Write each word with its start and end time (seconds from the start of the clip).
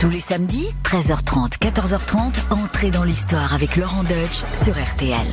Tous 0.00 0.08
les 0.08 0.18
samedis, 0.18 0.68
13h30, 0.82 1.58
14h30, 1.58 2.32
entrez 2.48 2.90
dans 2.90 3.04
l'histoire 3.04 3.52
avec 3.52 3.76
Laurent 3.76 4.02
Deutsch 4.02 4.42
sur 4.54 4.72
RTL. 4.72 5.26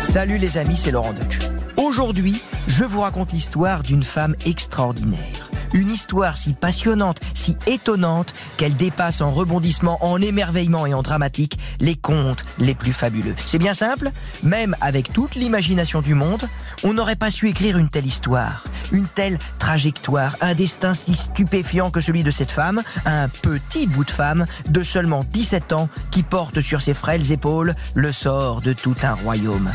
Salut 0.00 0.38
les 0.38 0.56
amis, 0.56 0.78
c'est 0.78 0.90
Laurent 0.90 1.12
Deutsch. 1.12 1.40
Aujourd'hui, 1.76 2.40
je 2.66 2.84
vous 2.84 3.02
raconte 3.02 3.32
l'histoire 3.32 3.82
d'une 3.82 4.02
femme 4.02 4.34
extraordinaire. 4.46 5.47
Une 5.72 5.90
histoire 5.90 6.36
si 6.36 6.54
passionnante, 6.54 7.20
si 7.34 7.56
étonnante, 7.66 8.32
qu'elle 8.56 8.74
dépasse 8.74 9.20
en 9.20 9.30
rebondissement, 9.30 9.98
en 10.04 10.20
émerveillement 10.20 10.86
et 10.86 10.94
en 10.94 11.02
dramatique 11.02 11.58
les 11.80 11.94
contes 11.94 12.44
les 12.58 12.74
plus 12.74 12.92
fabuleux. 12.92 13.34
C'est 13.46 13.58
bien 13.58 13.74
simple, 13.74 14.10
même 14.42 14.76
avec 14.80 15.12
toute 15.12 15.34
l'imagination 15.34 16.02
du 16.02 16.14
monde, 16.14 16.48
on 16.84 16.94
n'aurait 16.94 17.16
pas 17.16 17.30
su 17.30 17.48
écrire 17.48 17.78
une 17.78 17.88
telle 17.88 18.06
histoire, 18.06 18.64
une 18.92 19.06
telle 19.06 19.38
trajectoire, 19.58 20.36
un 20.40 20.54
destin 20.54 20.94
si 20.94 21.14
stupéfiant 21.14 21.90
que 21.90 22.00
celui 22.00 22.22
de 22.22 22.30
cette 22.30 22.50
femme, 22.50 22.82
un 23.04 23.28
petit 23.28 23.86
bout 23.86 24.04
de 24.04 24.10
femme 24.10 24.46
de 24.68 24.82
seulement 24.82 25.24
17 25.32 25.72
ans 25.72 25.88
qui 26.10 26.22
porte 26.22 26.60
sur 26.60 26.82
ses 26.82 26.94
frêles 26.94 27.32
épaules 27.32 27.74
le 27.94 28.12
sort 28.12 28.60
de 28.60 28.72
tout 28.72 28.96
un 29.02 29.14
royaume. 29.14 29.70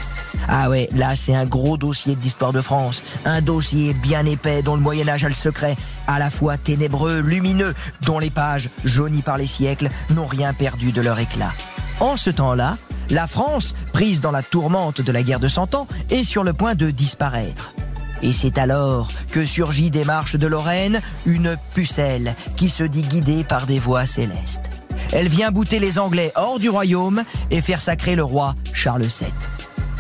Ah 0.47 0.69
ouais, 0.69 0.89
là 0.93 1.15
c'est 1.15 1.35
un 1.35 1.45
gros 1.45 1.77
dossier 1.77 2.15
de 2.15 2.21
l'histoire 2.21 2.53
de 2.53 2.61
France, 2.61 3.03
un 3.25 3.41
dossier 3.41 3.93
bien 3.93 4.25
épais 4.25 4.61
dont 4.61 4.75
le 4.75 4.81
Moyen 4.81 5.07
Âge 5.07 5.23
a 5.23 5.27
le 5.27 5.33
secret, 5.33 5.75
à 6.07 6.19
la 6.19 6.29
fois 6.29 6.57
ténébreux, 6.57 7.19
lumineux, 7.19 7.73
dont 8.01 8.19
les 8.19 8.29
pages, 8.29 8.69
jaunies 8.83 9.21
par 9.21 9.37
les 9.37 9.47
siècles, 9.47 9.89
n'ont 10.09 10.25
rien 10.25 10.53
perdu 10.53 10.91
de 10.91 11.01
leur 11.01 11.19
éclat. 11.19 11.53
En 11.99 12.17
ce 12.17 12.29
temps-là, 12.29 12.77
la 13.09 13.27
France, 13.27 13.75
prise 13.91 14.21
dans 14.21 14.31
la 14.31 14.43
tourmente 14.43 15.01
de 15.01 15.11
la 15.11 15.23
guerre 15.23 15.39
de 15.39 15.47
Cent 15.47 15.75
Ans, 15.75 15.87
est 16.09 16.23
sur 16.23 16.43
le 16.43 16.53
point 16.53 16.75
de 16.75 16.89
disparaître. 16.89 17.73
Et 18.21 18.31
c'est 18.31 18.57
alors 18.57 19.09
que 19.31 19.45
surgit 19.45 19.91
des 19.91 20.05
marches 20.05 20.37
de 20.37 20.47
Lorraine 20.47 21.01
une 21.25 21.57
pucelle 21.73 22.35
qui 22.55 22.69
se 22.69 22.83
dit 22.83 23.03
guidée 23.03 23.43
par 23.43 23.65
des 23.65 23.79
voix 23.79 24.05
célestes. 24.05 24.69
Elle 25.11 25.27
vient 25.27 25.51
bouter 25.51 25.79
les 25.79 25.99
Anglais 25.99 26.31
hors 26.35 26.57
du 26.57 26.69
royaume 26.69 27.23
et 27.51 27.61
faire 27.61 27.81
sacrer 27.81 28.15
le 28.15 28.23
roi 28.23 28.55
Charles 28.73 29.03
VII. 29.03 29.27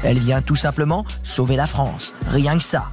Elle 0.03 0.19
vient 0.19 0.41
tout 0.41 0.55
simplement 0.55 1.05
sauver 1.23 1.55
la 1.55 1.67
France, 1.67 2.13
rien 2.27 2.57
que 2.57 2.63
ça. 2.63 2.91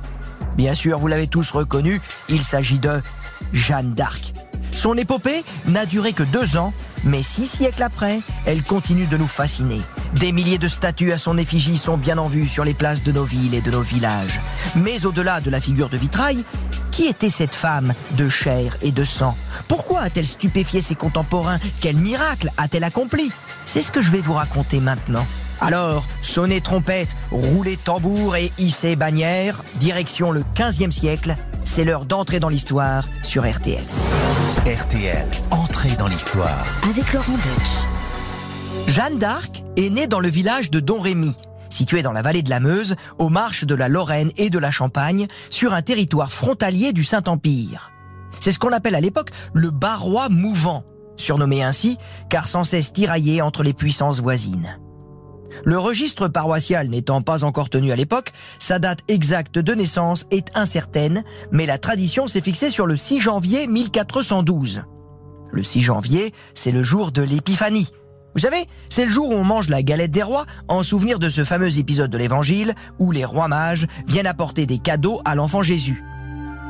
Bien 0.56 0.75
sûr, 0.75 0.98
vous 0.98 1.08
l'avez 1.08 1.27
tous 1.27 1.50
reconnu, 1.50 2.00
il 2.28 2.42
s'agit 2.42 2.78
de 2.78 3.00
Jeanne 3.52 3.94
d'Arc. 3.94 4.33
Son 4.72 4.97
épopée 4.97 5.44
n'a 5.67 5.86
duré 5.86 6.12
que 6.12 6.22
deux 6.22 6.56
ans, 6.56 6.72
mais 7.05 7.22
six 7.22 7.47
siècles 7.47 7.83
après, 7.83 8.20
elle 8.47 8.62
continue 8.62 9.06
de 9.06 9.17
nous 9.17 9.27
fasciner. 9.27 9.80
Des 10.14 10.33
milliers 10.33 10.58
de 10.58 10.69
statues 10.69 11.12
à 11.12 11.19
son 11.19 11.39
effigie 11.39 11.78
sont 11.78 11.97
bien 11.97 12.19
en 12.19 12.28
vue 12.28 12.47
sur 12.47 12.64
les 12.64 12.75
places 12.75 13.02
de 13.02 13.12
nos 13.12 13.24
villes 13.24 13.55
et 13.55 13.62
de 13.62 13.70
nos 13.70 13.83
villages. 13.83 14.41
Mais 14.77 15.06
au-delà 15.06 15.41
de 15.41 15.50
la 15.50 15.61
figure 15.61 15.89
de 15.89 15.97
vitrail, 15.97 16.45
qui 16.91 17.06
était 17.06 17.30
cette 17.30 17.55
femme 17.55 17.95
de 18.12 18.28
chair 18.28 18.77
et 18.83 18.92
de 18.92 19.05
sang? 19.05 19.36
Pourquoi 19.69 20.00
a-t-elle 20.00 20.27
stupéfié 20.27 20.83
ses 20.83 20.95
contemporains? 20.95 21.58
Quel 21.80 21.97
miracle 21.97 22.50
a-t-elle 22.56 22.84
accompli? 22.84 23.33
C'est 23.67 23.83
ce 23.83 23.92
que 23.92 24.02
je 24.02 24.11
vais 24.11 24.20
vous 24.20 24.34
raconter 24.34 24.80
maintenant. 24.80 25.27
Alors, 25.61 26.06
sonnez 26.22 26.61
trompette, 26.61 27.16
roulez 27.30 27.77
tambour 27.77 28.36
et 28.36 28.50
hissez 28.58 28.97
bannière, 28.97 29.62
direction 29.77 30.30
le 30.33 30.42
15e 30.55 30.91
siècle, 30.91 31.36
c'est 31.64 31.84
l'heure 31.84 32.06
d'entrer 32.06 32.41
dans 32.41 32.48
l'histoire 32.48 33.08
sur 33.22 33.48
RTL. 33.50 33.84
RTL, 34.67 35.27
entrée 35.50 35.94
dans 35.97 36.06
l'histoire. 36.06 36.64
Avec 36.89 37.12
Laurent 37.12 37.33
Deutsch. 37.33 38.86
Jeanne 38.86 39.19
d'Arc 39.19 39.62
est 39.77 39.91
née 39.91 40.06
dans 40.06 40.20
le 40.20 40.28
village 40.28 40.70
de 40.70 40.80
Domrémy, 40.80 41.36
situé 41.69 42.00
dans 42.00 42.12
la 42.12 42.22
vallée 42.22 42.42
de 42.42 42.50
la 42.50 42.61
Meuse, 42.61 42.97
aux 43.19 43.28
marches 43.28 43.64
de 43.64 43.74
la 43.74 43.89
Lorraine 43.89 44.30
et 44.39 44.48
de 44.48 44.58
la 44.58 44.70
Champagne, 44.70 45.27
sur 45.50 45.74
un 45.74 45.83
territoire 45.83 46.33
frontalier 46.33 46.95
du 46.95 47.05
Saint-Empire. 47.05 47.92
C'est 48.41 48.52
ce 48.52 48.58
qu'on 48.58 48.72
appelle 48.72 48.95
à 48.95 49.00
l'époque 49.00 49.30
le 49.52 49.70
Barrois 49.70 50.30
mouvant, 50.30 50.84
surnommé 51.17 51.62
ainsi 51.62 51.98
car 52.30 52.48
sans 52.48 52.64
cesse 52.64 52.95
tiraillé 52.95 53.42
entre 53.42 53.62
les 53.62 53.74
puissances 53.74 54.20
voisines. 54.20 54.78
Le 55.64 55.78
registre 55.78 56.28
paroissial 56.28 56.89
n'étant 56.89 57.23
pas 57.23 57.45
encore 57.45 57.68
tenu 57.68 57.92
à 57.92 57.96
l'époque, 57.96 58.33
sa 58.58 58.79
date 58.79 59.01
exacte 59.08 59.58
de 59.58 59.74
naissance 59.74 60.27
est 60.30 60.48
incertaine, 60.55 61.23
mais 61.52 61.67
la 61.67 61.79
tradition 61.79 62.29
s'est 62.29 62.40
fixée 62.40 62.70
sur 62.70 62.86
le 62.86 62.96
6 62.96 63.20
janvier 63.20 63.67
1412. 63.67 64.83
Le 65.52 65.62
6 65.62 65.83
janvier, 65.83 66.33
c'est 66.55 66.73
le 66.73 66.83
jour 66.83 67.12
de 67.12 67.23
l'épiphanie. 67.23 67.90
Vous 68.35 68.40
savez, 68.40 68.64
c'est 68.89 69.05
le 69.05 69.11
jour 69.11 69.30
où 69.30 69.35
on 69.35 69.45
mange 69.45 69.68
la 69.68 69.83
galette 69.83 70.12
des 70.12 70.23
rois 70.23 70.46
en 70.68 70.83
souvenir 70.83 71.18
de 71.18 71.29
ce 71.29 71.45
fameux 71.45 71.79
épisode 71.79 72.11
de 72.11 72.18
l'évangile 72.18 72.74
où 72.98 73.11
les 73.11 73.24
rois 73.24 73.48
mages 73.48 73.86
viennent 74.06 74.29
apporter 74.29 74.67
des 74.67 74.79
cadeaux 74.79 75.20
à 75.24 75.35
l'enfant 75.35 75.62
Jésus. 75.62 76.05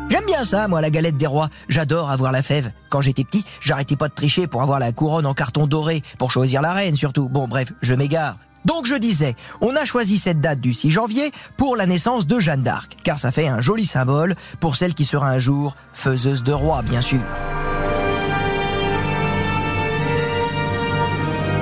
J'aime 0.08 0.24
bien 0.26 0.42
ça, 0.42 0.66
moi, 0.66 0.80
la 0.80 0.90
galette 0.90 1.18
des 1.18 1.26
rois. 1.26 1.50
J'adore 1.68 2.10
avoir 2.10 2.32
la 2.32 2.42
fève. 2.42 2.72
Quand 2.88 3.00
j'étais 3.00 3.22
petit, 3.22 3.44
j'arrêtais 3.60 3.94
pas 3.94 4.08
de 4.08 4.14
tricher 4.14 4.48
pour 4.48 4.62
avoir 4.62 4.80
la 4.80 4.90
couronne 4.90 5.26
en 5.26 5.34
carton 5.34 5.68
doré, 5.68 6.02
pour 6.18 6.32
choisir 6.32 6.62
la 6.62 6.72
reine 6.72 6.96
surtout. 6.96 7.28
Bon, 7.28 7.46
bref, 7.46 7.72
je 7.80 7.94
m'égare. 7.94 8.36
Donc 8.64 8.86
je 8.86 8.94
disais, 8.94 9.36
on 9.60 9.74
a 9.76 9.84
choisi 9.84 10.18
cette 10.18 10.40
date 10.40 10.60
du 10.60 10.74
6 10.74 10.90
janvier 10.90 11.32
pour 11.56 11.76
la 11.76 11.86
naissance 11.86 12.26
de 12.26 12.38
Jeanne 12.38 12.62
d'Arc, 12.62 12.96
car 13.02 13.18
ça 13.18 13.32
fait 13.32 13.48
un 13.48 13.60
joli 13.60 13.86
symbole 13.86 14.34
pour 14.60 14.76
celle 14.76 14.94
qui 14.94 15.04
sera 15.04 15.30
un 15.30 15.38
jour 15.38 15.76
faiseuse 15.92 16.42
de 16.42 16.52
roi, 16.52 16.82
bien 16.82 17.00
sûr. 17.00 17.20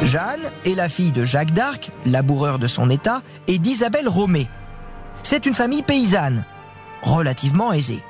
Jeanne 0.03 0.51
est 0.65 0.75
la 0.75 0.89
fille 0.89 1.13
de 1.13 1.25
Jacques 1.25 1.53
d'Arc, 1.53 1.91
laboureur 2.07 2.59
de 2.59 2.67
son 2.67 2.89
état, 2.89 3.21
et 3.47 3.59
d'Isabelle 3.59 4.09
Romée. 4.09 4.49
C'est 5.23 5.45
une 5.45 5.55
famille 5.55 5.83
paysanne, 5.83 6.45
relativement 7.03 7.73
aisée. 7.73 8.03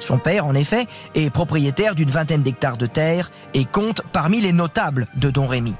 Son 0.00 0.18
père, 0.18 0.46
en 0.46 0.54
effet, 0.54 0.86
est 1.14 1.30
propriétaire 1.30 1.94
d'une 1.94 2.10
vingtaine 2.10 2.42
d'hectares 2.42 2.76
de 2.76 2.86
terre 2.86 3.30
et 3.52 3.64
compte 3.64 4.02
parmi 4.12 4.40
les 4.40 4.52
notables 4.52 5.06
de 5.16 5.30
Don 5.30 5.46
Rémy. 5.46 5.74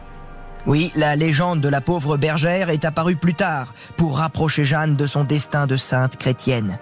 Oui, 0.66 0.90
la 0.96 1.14
légende 1.14 1.60
de 1.60 1.68
la 1.68 1.82
pauvre 1.82 2.16
bergère 2.16 2.70
est 2.70 2.86
apparue 2.86 3.16
plus 3.16 3.34
tard 3.34 3.74
pour 3.98 4.18
rapprocher 4.18 4.64
Jeanne 4.64 4.96
de 4.96 5.06
son 5.06 5.24
destin 5.24 5.66
de 5.66 5.76
sainte 5.76 6.16
chrétienne. 6.16 6.78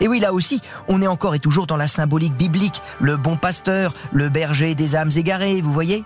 Et 0.00 0.08
oui, 0.08 0.18
là 0.18 0.32
aussi, 0.32 0.60
on 0.88 1.02
est 1.02 1.06
encore 1.06 1.34
et 1.34 1.38
toujours 1.38 1.66
dans 1.66 1.76
la 1.76 1.88
symbolique 1.88 2.34
biblique, 2.34 2.80
le 3.00 3.18
bon 3.18 3.36
pasteur, 3.36 3.92
le 4.12 4.30
berger 4.30 4.74
des 4.74 4.96
âmes 4.96 5.10
égarées, 5.14 5.60
vous 5.60 5.72
voyez? 5.72 6.04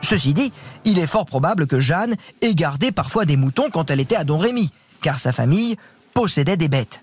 Ceci 0.00 0.32
dit, 0.32 0.52
il 0.84 0.98
est 0.98 1.06
fort 1.06 1.26
probable 1.26 1.66
que 1.66 1.80
Jeanne 1.80 2.16
ait 2.40 2.54
gardé 2.54 2.92
parfois 2.92 3.26
des 3.26 3.36
moutons 3.36 3.70
quand 3.70 3.90
elle 3.90 4.00
était 4.00 4.16
à 4.16 4.24
Don 4.24 4.38
Rémy, 4.38 4.72
car 5.02 5.18
sa 5.18 5.32
famille 5.32 5.76
possédait 6.14 6.56
des 6.56 6.68
bêtes. 6.68 7.02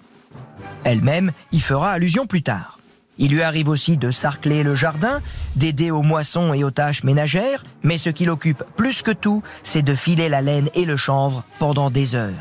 Elle-même 0.84 1.31
y 1.51 1.59
fera 1.59 1.91
allusion 1.91 2.25
plus 2.25 2.41
tard. 2.41 2.78
Il 3.19 3.31
lui 3.31 3.44
arrive 3.44 3.68
aussi 3.68 3.97
de 3.97 4.12
sarcler 4.12 4.63
le 4.63 4.75
jardin, 4.75 5.22
d'aider 5.57 5.91
aux 5.91 6.02
moissons 6.02 6.53
et 6.53 6.63
aux 6.63 6.72
tâches 6.72 7.03
ménagères, 7.03 7.63
mais 7.84 7.97
ce 7.97 8.09
qui 8.09 8.24
l'occupe 8.24 8.63
plus 8.78 9.02
que 9.02 9.12
tout, 9.12 9.44
c'est 9.62 9.81
de 9.81 9.94
filer 9.94 10.30
la 10.30 10.41
laine 10.41 10.69
et 10.74 10.85
le 10.85 10.96
chanvre 10.96 11.44
pendant 11.59 11.91
des 11.91 12.16
heures. 12.16 12.31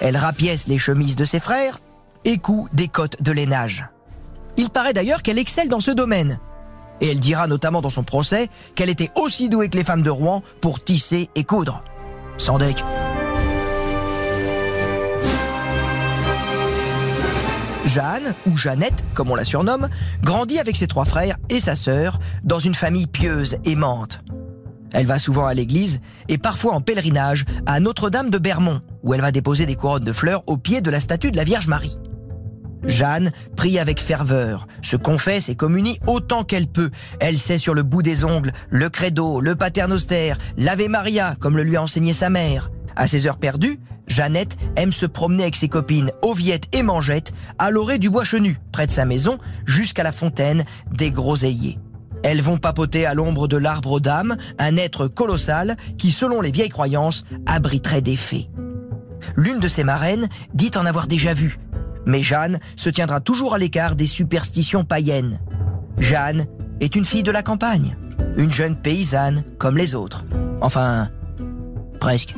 Elle 0.00 0.16
rapièce 0.16 0.68
les 0.68 0.78
chemises 0.78 1.16
de 1.16 1.24
ses 1.24 1.40
frères 1.40 1.80
et 2.24 2.38
coud 2.38 2.68
des 2.72 2.88
cottes 2.88 3.20
de 3.20 3.32
lainage. 3.32 3.84
Il 4.56 4.70
paraît 4.70 4.92
d'ailleurs 4.92 5.22
qu'elle 5.22 5.38
excelle 5.38 5.68
dans 5.68 5.80
ce 5.80 5.90
domaine. 5.90 6.38
Et 7.00 7.10
elle 7.10 7.20
dira 7.20 7.48
notamment 7.48 7.82
dans 7.82 7.90
son 7.90 8.04
procès 8.04 8.48
qu'elle 8.76 8.90
était 8.90 9.10
aussi 9.16 9.48
douée 9.48 9.68
que 9.68 9.76
les 9.76 9.84
femmes 9.84 10.02
de 10.02 10.10
Rouen 10.10 10.42
pour 10.60 10.82
tisser 10.82 11.30
et 11.34 11.42
coudre. 11.42 11.82
Sans 12.38 12.58
Jeanne, 17.92 18.34
ou 18.46 18.56
Jeannette, 18.56 19.04
comme 19.12 19.30
on 19.30 19.34
la 19.34 19.44
surnomme, 19.44 19.90
grandit 20.22 20.58
avec 20.58 20.76
ses 20.76 20.86
trois 20.86 21.04
frères 21.04 21.36
et 21.50 21.60
sa 21.60 21.76
sœur 21.76 22.18
dans 22.42 22.58
une 22.58 22.74
famille 22.74 23.06
pieuse, 23.06 23.58
aimante. 23.66 24.22
Elle 24.94 25.04
va 25.04 25.18
souvent 25.18 25.44
à 25.44 25.52
l'église 25.52 26.00
et 26.28 26.38
parfois 26.38 26.72
en 26.72 26.80
pèlerinage 26.80 27.44
à 27.66 27.80
Notre-Dame 27.80 28.30
de 28.30 28.38
Bermond, 28.38 28.80
où 29.02 29.12
elle 29.12 29.20
va 29.20 29.30
déposer 29.30 29.66
des 29.66 29.76
couronnes 29.76 30.04
de 30.04 30.12
fleurs 30.14 30.42
au 30.46 30.56
pied 30.56 30.80
de 30.80 30.90
la 30.90 31.00
statue 31.00 31.32
de 31.32 31.36
la 31.36 31.44
Vierge 31.44 31.68
Marie. 31.68 31.98
Jeanne 32.84 33.30
prie 33.56 33.78
avec 33.78 34.00
ferveur, 34.00 34.66
se 34.80 34.96
confesse 34.96 35.50
et 35.50 35.54
communie 35.54 35.98
autant 36.06 36.44
qu'elle 36.44 36.68
peut. 36.68 36.90
Elle 37.20 37.36
sait 37.36 37.58
sur 37.58 37.74
le 37.74 37.82
bout 37.82 38.02
des 38.02 38.24
ongles 38.24 38.52
le 38.70 38.88
credo, 38.88 39.42
le 39.42 39.54
paternoster, 39.54 40.32
l'Ave 40.56 40.88
Maria, 40.88 41.36
comme 41.38 41.58
le 41.58 41.62
lui 41.62 41.76
a 41.76 41.82
enseigné 41.82 42.14
sa 42.14 42.30
mère. 42.30 42.70
À 42.96 43.06
ses 43.06 43.26
heures 43.26 43.38
perdues, 43.38 43.78
Jeannette 44.06 44.56
aime 44.76 44.92
se 44.92 45.06
promener 45.06 45.44
avec 45.44 45.56
ses 45.56 45.68
copines 45.68 46.10
Oviette 46.22 46.64
et 46.72 46.82
Mangette 46.82 47.32
à 47.58 47.70
l'orée 47.70 47.98
du 47.98 48.10
bois 48.10 48.24
chenu, 48.24 48.58
près 48.72 48.86
de 48.86 48.92
sa 48.92 49.04
maison, 49.04 49.38
jusqu'à 49.64 50.02
la 50.02 50.12
fontaine 50.12 50.64
des 50.90 51.10
Groseilliers. 51.10 51.78
Elles 52.22 52.42
vont 52.42 52.58
papoter 52.58 53.06
à 53.06 53.14
l'ombre 53.14 53.48
de 53.48 53.56
l'arbre 53.56 54.00
d'âme, 54.00 54.36
un 54.58 54.76
être 54.76 55.08
colossal 55.08 55.76
qui, 55.98 56.12
selon 56.12 56.40
les 56.40 56.52
vieilles 56.52 56.68
croyances, 56.68 57.24
abriterait 57.46 58.00
des 58.00 58.16
fées. 58.16 58.48
L'une 59.36 59.60
de 59.60 59.68
ses 59.68 59.84
marraines 59.84 60.28
dit 60.54 60.70
en 60.76 60.86
avoir 60.86 61.06
déjà 61.06 61.34
vu, 61.34 61.58
mais 62.06 62.22
Jeanne 62.22 62.58
se 62.76 62.90
tiendra 62.90 63.20
toujours 63.20 63.54
à 63.54 63.58
l'écart 63.58 63.96
des 63.96 64.06
superstitions 64.06 64.84
païennes. 64.84 65.40
Jeanne 65.98 66.46
est 66.80 66.94
une 66.96 67.04
fille 67.04 67.22
de 67.22 67.30
la 67.30 67.42
campagne, 67.42 67.96
une 68.36 68.50
jeune 68.50 68.76
paysanne 68.76 69.42
comme 69.58 69.76
les 69.76 69.94
autres. 69.94 70.24
Enfin, 70.60 71.08
presque. 72.00 72.34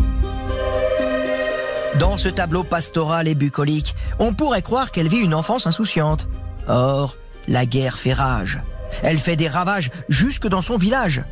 Dans 1.98 2.16
ce 2.16 2.28
tableau 2.28 2.64
pastoral 2.64 3.28
et 3.28 3.36
bucolique, 3.36 3.94
on 4.18 4.34
pourrait 4.34 4.62
croire 4.62 4.90
qu'elle 4.90 5.06
vit 5.06 5.18
une 5.18 5.34
enfance 5.34 5.68
insouciante. 5.68 6.26
Or, 6.66 7.16
la 7.46 7.66
guerre 7.66 7.98
fait 7.98 8.12
rage. 8.12 8.60
Elle 9.02 9.18
fait 9.18 9.36
des 9.36 9.46
ravages 9.46 9.90
jusque 10.08 10.48
dans 10.48 10.62
son 10.62 10.76
village. 10.76 11.22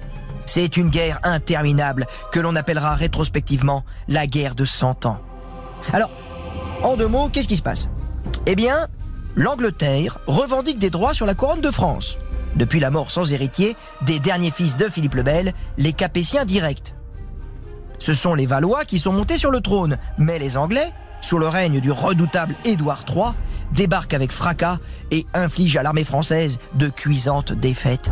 C'est 0.47 0.77
une 0.77 0.91
guerre 0.91 1.19
interminable 1.25 2.07
que 2.31 2.39
l'on 2.39 2.55
appellera 2.55 2.95
rétrospectivement 2.95 3.85
la 4.07 4.27
guerre 4.29 4.55
de 4.55 4.65
100 4.65 5.07
ans. 5.07 5.21
Alors, 5.93 6.11
en 6.85 6.97
deux 6.97 7.09
mots, 7.09 7.29
qu'est-ce 7.29 7.49
qui 7.49 7.57
se 7.57 7.63
passe? 7.63 7.89
Eh 8.47 8.55
bien, 8.55 8.87
l'Angleterre 9.35 10.19
revendique 10.29 10.79
des 10.79 10.91
droits 10.91 11.15
sur 11.15 11.27
la 11.27 11.35
couronne 11.35 11.61
de 11.61 11.71
France. 11.73 12.19
Depuis 12.55 12.81
la 12.81 12.91
mort 12.91 13.11
sans 13.11 13.33
héritier 13.33 13.77
des 14.03 14.21
derniers 14.21 14.51
fils 14.51 14.77
de 14.77 14.89
Philippe 14.89 15.15
le 15.15 15.23
Bel, 15.25 15.55
les 15.77 15.93
Capétiens 15.93 16.45
directs. 16.45 16.95
Ce 17.99 18.15
sont 18.15 18.35
les 18.35 18.47
Valois 18.47 18.85
qui 18.85 18.99
sont 18.99 19.13
montés 19.13 19.37
sur 19.37 19.51
le 19.51 19.61
trône, 19.61 19.99
mais 20.19 20.39
les 20.39 20.57
Anglais, 20.57 20.93
sous 21.21 21.39
le 21.39 21.49
règne 21.49 21.81
du 21.81 21.91
redoutable 21.91 22.55
Édouard 22.65 23.05
III, 23.09 23.33
débarquent 23.73 24.15
avec 24.15 24.33
fracas 24.33 24.79
et 25.11 25.27
infligent 25.35 25.81
à 25.81 25.83
l'armée 25.83 26.05
française 26.05 26.59
de 26.75 26.89
cuisantes 26.89 27.53
défaites. 27.53 28.11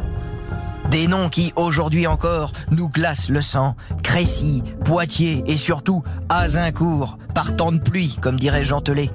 Des 0.91 1.07
noms 1.07 1.29
qui, 1.29 1.53
aujourd'hui 1.55 2.07
encore, 2.07 2.53
nous 2.73 2.89
glacent 2.89 3.29
le 3.29 3.43
sang. 3.43 3.77
Crécy, 4.03 4.63
Poitiers 4.85 5.45
et 5.47 5.57
surtout 5.57 6.03
Azincourt, 6.29 7.17
par 7.33 7.55
temps 7.55 7.71
de 7.71 7.79
pluie, 7.79 8.19
comme 8.21 8.41
dirait 8.41 8.65
Jean 8.65 8.81
Telet. 8.81 9.11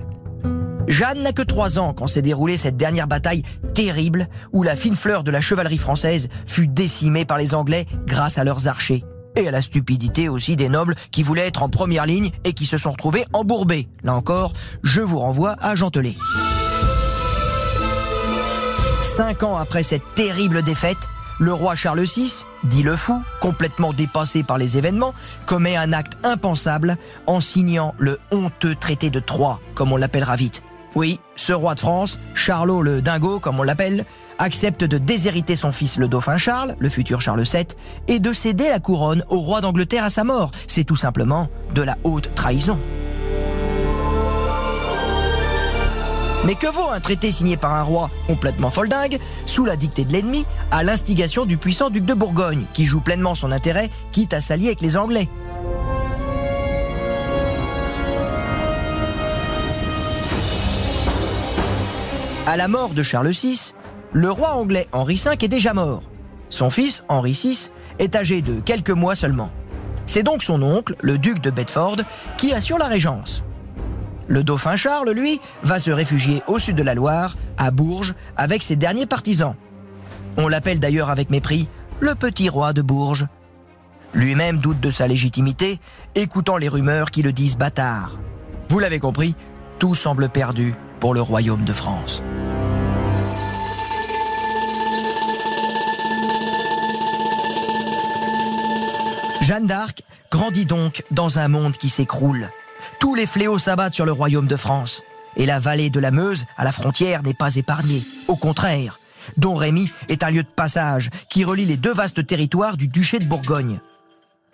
Jeanne 0.88 1.24
n'a 1.24 1.34
que 1.34 1.42
trois 1.42 1.80
ans 1.80 1.94
quand 1.94 2.08
s'est 2.08 2.22
déroulée 2.22 2.58
cette 2.58 2.78
dernière 2.78 3.08
bataille 3.08 3.42
terrible 3.74 4.28
où 4.54 4.64
la 4.64 4.76
fine 4.76 4.96
fleur 4.96 5.24
de 5.24 5.32
la 5.32 5.42
chevalerie 5.42 5.80
française 5.80 6.30
fut 6.46 6.68
décimée 6.68 7.26
par 7.26 7.38
les 7.38 7.54
Anglais 7.56 7.86
grâce 8.06 8.38
à 8.38 8.44
leurs 8.44 8.68
archers. 8.68 9.04
Et 9.36 9.48
à 9.48 9.52
la 9.52 9.62
stupidité 9.62 10.30
aussi 10.30 10.56
des 10.56 10.70
nobles 10.70 10.96
qui 11.12 11.24
voulaient 11.24 11.48
être 11.48 11.64
en 11.64 11.70
première 11.70 12.06
ligne 12.06 12.32
et 12.44 12.54
qui 12.54 12.66
se 12.66 12.78
sont 12.78 12.92
retrouvés 12.92 13.26
embourbés. 13.34 13.88
Là 14.04 14.14
encore, 14.14 14.54
je 14.84 15.02
vous 15.02 15.20
renvoie 15.20 15.56
à 15.62 15.76
Jean 15.76 15.90
Telet. 15.92 16.16
Cinq 19.04 19.44
ans 19.44 19.58
après 19.58 19.84
cette 19.84 20.16
terrible 20.16 20.64
défaite, 20.64 20.98
le 21.40 21.54
roi 21.54 21.76
Charles 21.76 22.04
VI, 22.04 22.44
dit 22.64 22.82
le 22.82 22.96
fou, 22.96 23.22
complètement 23.42 23.94
dépassé 23.94 24.44
par 24.44 24.58
les 24.58 24.78
événements, 24.78 25.14
commet 25.46 25.76
un 25.76 25.94
acte 25.94 26.18
impensable 26.24 26.98
en 27.28 27.40
signant 27.42 27.94
le 27.98 28.20
honteux 28.32 28.76
traité 28.76 29.10
de 29.10 29.20
Troyes, 29.20 29.60
comme 29.74 29.92
on 29.92 29.98
l'appellera 29.98 30.36
vite. 30.36 30.64
Oui, 30.96 31.20
ce 31.36 31.52
roi 31.52 31.76
de 31.76 31.82
France, 31.82 32.20
Charlot 32.34 32.82
le 32.82 33.02
dingo, 33.02 33.40
comme 33.40 33.60
on 33.60 33.64
l'appelle, 33.64 34.06
accepte 34.40 34.84
de 34.84 34.98
déshériter 34.98 35.56
son 35.56 35.72
fils 35.72 35.98
le 35.98 36.08
dauphin 36.08 36.38
Charles, 36.38 36.76
le 36.80 36.90
futur 36.90 37.22
Charles 37.22 37.44
VII, 37.44 37.68
et 38.08 38.20
de 38.20 38.34
céder 38.34 38.70
la 38.70 38.80
couronne 38.80 39.24
au 39.30 39.40
roi 39.40 39.62
d'Angleterre 39.62 40.04
à 40.04 40.10
sa 40.10 40.24
mort. 40.24 40.52
C'est 40.68 40.84
tout 40.84 40.96
simplement 40.96 41.50
de 41.74 41.82
la 41.82 41.98
haute 42.04 42.34
trahison. 42.36 42.80
Mais 46.46 46.54
que 46.54 46.68
vaut 46.68 46.90
un 46.92 47.00
traité 47.00 47.32
signé 47.32 47.58
par 47.58 47.74
un 47.74 47.82
roi 47.82 48.12
complètement 48.28 48.70
foldingue, 48.70 49.18
sous 49.48 49.66
la 49.66 49.76
dictée 49.76 50.06
de 50.06 50.14
l'ennemi, 50.14 50.46
à 50.70 50.84
l'instigation 50.84 51.46
du 51.46 51.58
puissant 51.58 51.90
duc 51.90 52.06
de 52.06 52.14
Bourgogne, 52.14 52.66
qui 52.72 52.86
joue 52.86 53.02
pleinement 53.02 53.34
son 53.34 53.52
intérêt, 53.52 53.90
quitte 54.12 54.34
à 54.34 54.42
s'allier 54.42 54.68
avec 54.68 54.82
les 54.82 54.96
Anglais? 54.96 55.28
À 62.46 62.58
la 62.58 62.68
mort 62.68 62.94
de 62.94 63.02
Charles 63.02 63.32
VI, 63.32 63.74
le 64.16 64.32
roi 64.32 64.56
anglais 64.56 64.88
Henri 64.94 65.22
V 65.22 65.32
est 65.42 65.50
déjà 65.50 65.74
mort. 65.74 66.02
Son 66.48 66.70
fils, 66.70 67.04
Henri 67.10 67.34
VI, 67.34 67.70
est 68.00 68.16
âgé 68.16 68.42
de 68.42 68.62
quelques 68.62 68.92
mois 68.92 69.14
seulement. 69.14 69.52
C'est 70.06 70.24
donc 70.24 70.42
son 70.42 70.64
oncle, 70.64 70.96
le 71.02 71.18
duc 71.18 71.42
de 71.42 71.50
Bedford, 71.52 71.98
qui 72.38 72.54
assure 72.54 72.78
la 72.78 72.86
régence. 72.86 73.44
Le 74.28 74.42
dauphin 74.42 74.78
Charles, 74.78 75.12
lui, 75.12 75.42
va 75.64 75.80
se 75.80 75.92
réfugier 75.92 76.42
au 76.48 76.60
sud 76.60 76.78
de 76.78 76.84
la 76.84 76.94
Loire, 76.94 77.36
à 77.58 77.72
Bourges, 77.72 78.16
avec 78.38 78.64
ses 78.64 78.78
derniers 78.78 79.06
partisans. 79.06 79.56
On 80.38 80.48
l'appelle 80.48 80.80
d'ailleurs 80.80 81.10
avec 81.10 81.30
mépris 81.30 81.68
le 82.00 82.16
petit 82.16 82.48
roi 82.48 82.72
de 82.72 82.82
Bourges. 82.82 83.28
Lui-même 84.14 84.60
doute 84.60 84.80
de 84.80 84.92
sa 84.92 85.08
légitimité, 85.08 85.82
écoutant 86.16 86.56
les 86.56 86.70
rumeurs 86.70 87.12
qui 87.12 87.22
le 87.22 87.34
disent 87.34 87.58
bâtard. 87.58 88.18
Vous 88.70 88.80
l'avez 88.80 89.00
compris, 89.00 89.36
tout 89.78 89.94
semble 89.94 90.30
perdu 90.30 90.74
pour 91.02 91.14
le 91.14 91.20
royaume 91.22 91.66
de 91.66 91.74
France. 91.74 92.24
Jeanne 99.46 99.68
d'Arc 99.68 100.02
grandit 100.32 100.66
donc 100.66 101.04
dans 101.12 101.38
un 101.38 101.48
monde 101.48 101.78
qui 101.78 101.88
s'écroule. 101.88 102.50
Tous 103.00 103.14
les 103.14 103.28
fléaux 103.28 103.60
s'abattent 103.60 103.94
sur 103.94 104.08
le 104.08 104.12
royaume 104.12 104.48
de 104.48 104.56
France. 104.56 105.04
Et 105.36 105.46
la 105.46 105.60
vallée 105.60 105.92
de 105.92 106.00
la 106.00 106.10
Meuse, 106.10 106.48
à 106.58 106.64
la 106.64 106.72
frontière, 106.72 107.22
n'est 107.22 107.36
pas 107.36 107.56
épargnée. 107.56 108.02
Au 108.28 108.38
contraire, 108.38 109.00
Don 109.38 109.54
Rémy 109.54 109.92
est 110.10 110.24
un 110.24 110.32
lieu 110.32 110.42
de 110.42 110.48
passage 110.48 111.12
qui 111.30 111.44
relie 111.44 111.66
les 111.66 111.78
deux 111.78 111.94
vastes 111.94 112.26
territoires 112.26 112.76
du 112.76 112.88
duché 112.88 113.20
de 113.20 113.26
Bourgogne. 113.26 113.80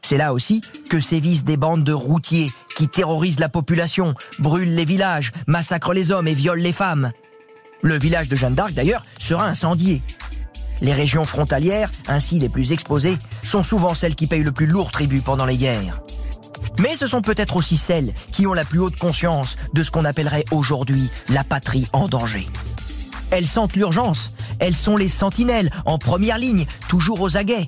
C'est 0.02 0.18
là 0.18 0.34
aussi 0.34 0.60
que 0.90 1.00
sévissent 1.00 1.46
des 1.46 1.56
bandes 1.56 1.86
de 1.86 1.94
routiers 1.94 2.50
qui 2.76 2.90
terrorisent 2.90 3.40
la 3.40 3.48
population, 3.48 4.14
brûlent 4.40 4.76
les 4.76 4.84
villages, 4.84 5.32
massacrent 5.48 5.94
les 5.94 6.12
hommes 6.12 6.28
et 6.28 6.34
violent 6.34 6.62
les 6.62 6.74
femmes. 6.74 7.12
Le 7.82 7.98
village 7.98 8.28
de 8.28 8.36
Jeanne 8.36 8.56
d'Arc, 8.56 8.74
d'ailleurs, 8.74 9.04
sera 9.20 9.48
incendié. 9.48 10.02
Les 10.82 10.94
régions 10.94 11.26
frontalières, 11.26 11.92
ainsi 12.08 12.40
les 12.40 12.50
plus 12.50 12.72
exposées, 12.72 13.18
sont 13.44 13.64
souvent 13.64 13.94
celles 13.94 14.16
qui 14.16 14.28
payent 14.28 14.44
le 14.44 14.52
plus 14.52 14.66
lourd 14.66 14.92
tribut 14.92 15.22
pendant 15.22 15.46
les 15.46 15.58
guerres. 15.58 16.02
Mais 16.80 16.96
ce 16.96 17.08
sont 17.08 17.22
peut-être 17.22 17.56
aussi 17.56 17.78
celles 17.78 18.14
qui 18.32 18.48
ont 18.48 18.54
la 18.54 18.66
plus 18.66 18.80
haute 18.80 18.98
conscience 18.98 19.58
de 19.74 19.84
ce 19.84 19.92
qu'on 19.92 20.06
appellerait 20.06 20.46
aujourd'hui 20.52 21.10
la 21.30 21.44
patrie 21.44 21.88
en 21.94 22.08
danger. 22.08 22.48
Elles 23.30 23.48
sentent 23.48 23.76
l'urgence, 23.76 24.34
elles 24.60 24.76
sont 24.76 24.98
les 24.98 25.10
sentinelles, 25.10 25.72
en 25.86 25.98
première 25.98 26.38
ligne, 26.38 26.66
toujours 26.88 27.22
aux 27.22 27.38
aguets. 27.38 27.68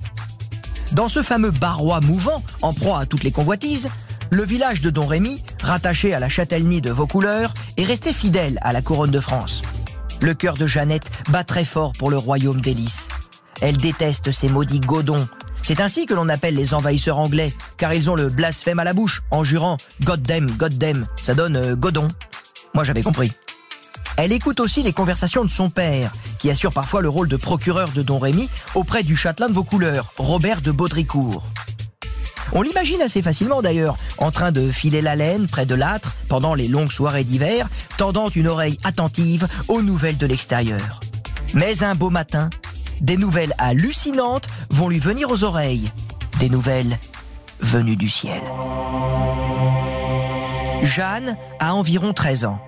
Dans 0.92 1.08
ce 1.08 1.24
fameux 1.24 1.52
barrois 1.52 2.02
mouvant, 2.02 2.44
en 2.62 2.74
proie 2.74 3.00
à 3.00 3.06
toutes 3.06 3.24
les 3.24 3.32
convoitises, 3.32 3.90
le 4.32 4.44
village 4.44 4.82
de 4.82 4.90
Don 4.90 5.06
Rémy, 5.06 5.42
rattaché 5.62 6.14
à 6.14 6.20
la 6.20 6.30
châtellenie 6.30 6.82
de 6.82 6.92
Vaucouleurs, 6.92 7.54
est 7.78 7.84
resté 7.84 8.14
fidèle 8.14 8.58
à 8.62 8.74
la 8.74 8.82
couronne 8.82 9.12
de 9.12 9.20
France. 9.20 9.62
Le 10.24 10.34
cœur 10.34 10.56
de 10.56 10.66
Jeannette 10.66 11.12
bat 11.30 11.44
très 11.44 11.66
fort 11.66 11.94
pour 11.94 12.10
le 12.10 12.18
royaume 12.18 12.62
d'Hélice. 12.62 13.08
Elle 13.62 13.78
déteste 13.78 14.32
ces 14.32 14.50
maudits 14.50 14.80
godons 14.80 15.28
c'est 15.64 15.80
ainsi 15.80 16.06
que 16.06 16.14
l'on 16.14 16.28
appelle 16.28 16.56
les 16.56 16.74
envahisseurs 16.74 17.18
anglais, 17.18 17.54
car 17.78 17.94
ils 17.94 18.10
ont 18.10 18.16
le 18.16 18.28
blasphème 18.28 18.80
à 18.80 18.84
la 18.84 18.92
bouche, 18.92 19.24
en 19.32 19.46
jurant 19.46 19.78
God 20.04 20.22
damn, 20.22 20.52
God 20.52 20.78
damn. 20.78 21.08
Ça 21.22 21.36
donne 21.36 21.56
euh, 21.56 21.76
Godon. 21.78 22.10
Moi 22.74 22.84
j'avais 22.84 23.02
compris. 23.02 23.32
Elle 24.18 24.34
écoute 24.34 24.60
aussi 24.60 24.84
les 24.84 24.92
conversations 24.92 25.46
de 25.46 25.50
son 25.50 25.70
père, 25.70 26.12
qui 26.38 26.52
assure 26.52 26.74
parfois 26.74 27.02
le 27.02 27.08
rôle 27.08 27.30
de 27.30 27.38
procureur 27.38 27.90
de 27.92 28.02
Don 28.02 28.20
Rémy 28.20 28.50
auprès 28.76 29.04
du 29.04 29.16
châtelain 29.16 29.48
de 29.48 29.54
vos 29.54 29.64
couleurs, 29.64 30.12
Robert 30.18 30.60
de 30.60 30.72
Baudricourt. 30.72 31.48
On 32.56 32.62
l'imagine 32.62 33.02
assez 33.02 33.22
facilement 33.22 33.62
d'ailleurs, 33.62 33.98
en 34.20 34.30
train 34.30 34.52
de 34.52 34.72
filer 34.72 35.02
la 35.02 35.16
laine 35.16 35.48
près 35.48 35.66
de 35.66 35.74
l'âtre 35.74 36.16
pendant 36.30 36.54
les 36.54 36.68
longues 36.68 36.92
soirées 36.92 37.24
d'hiver, 37.24 37.68
tendant 37.98 38.30
une 38.30 38.48
oreille 38.48 38.78
attentive 38.84 39.48
aux 39.68 39.82
nouvelles 39.82 40.18
de 40.18 40.28
l'extérieur. 40.28 41.00
Mais 41.56 41.84
un 41.84 41.96
beau 41.96 42.12
matin, 42.12 42.50
des 43.02 43.18
nouvelles 43.18 43.54
hallucinantes 43.58 44.48
vont 44.70 44.88
lui 44.88 45.00
venir 45.00 45.32
aux 45.32 45.44
oreilles. 45.44 45.90
Des 46.40 46.50
nouvelles 46.50 46.98
venues 47.60 47.96
du 47.96 48.10
ciel. 48.10 48.42
Jeanne 50.84 51.38
a 51.60 51.74
environ 51.74 52.14
13 52.14 52.46
ans. 52.46 52.60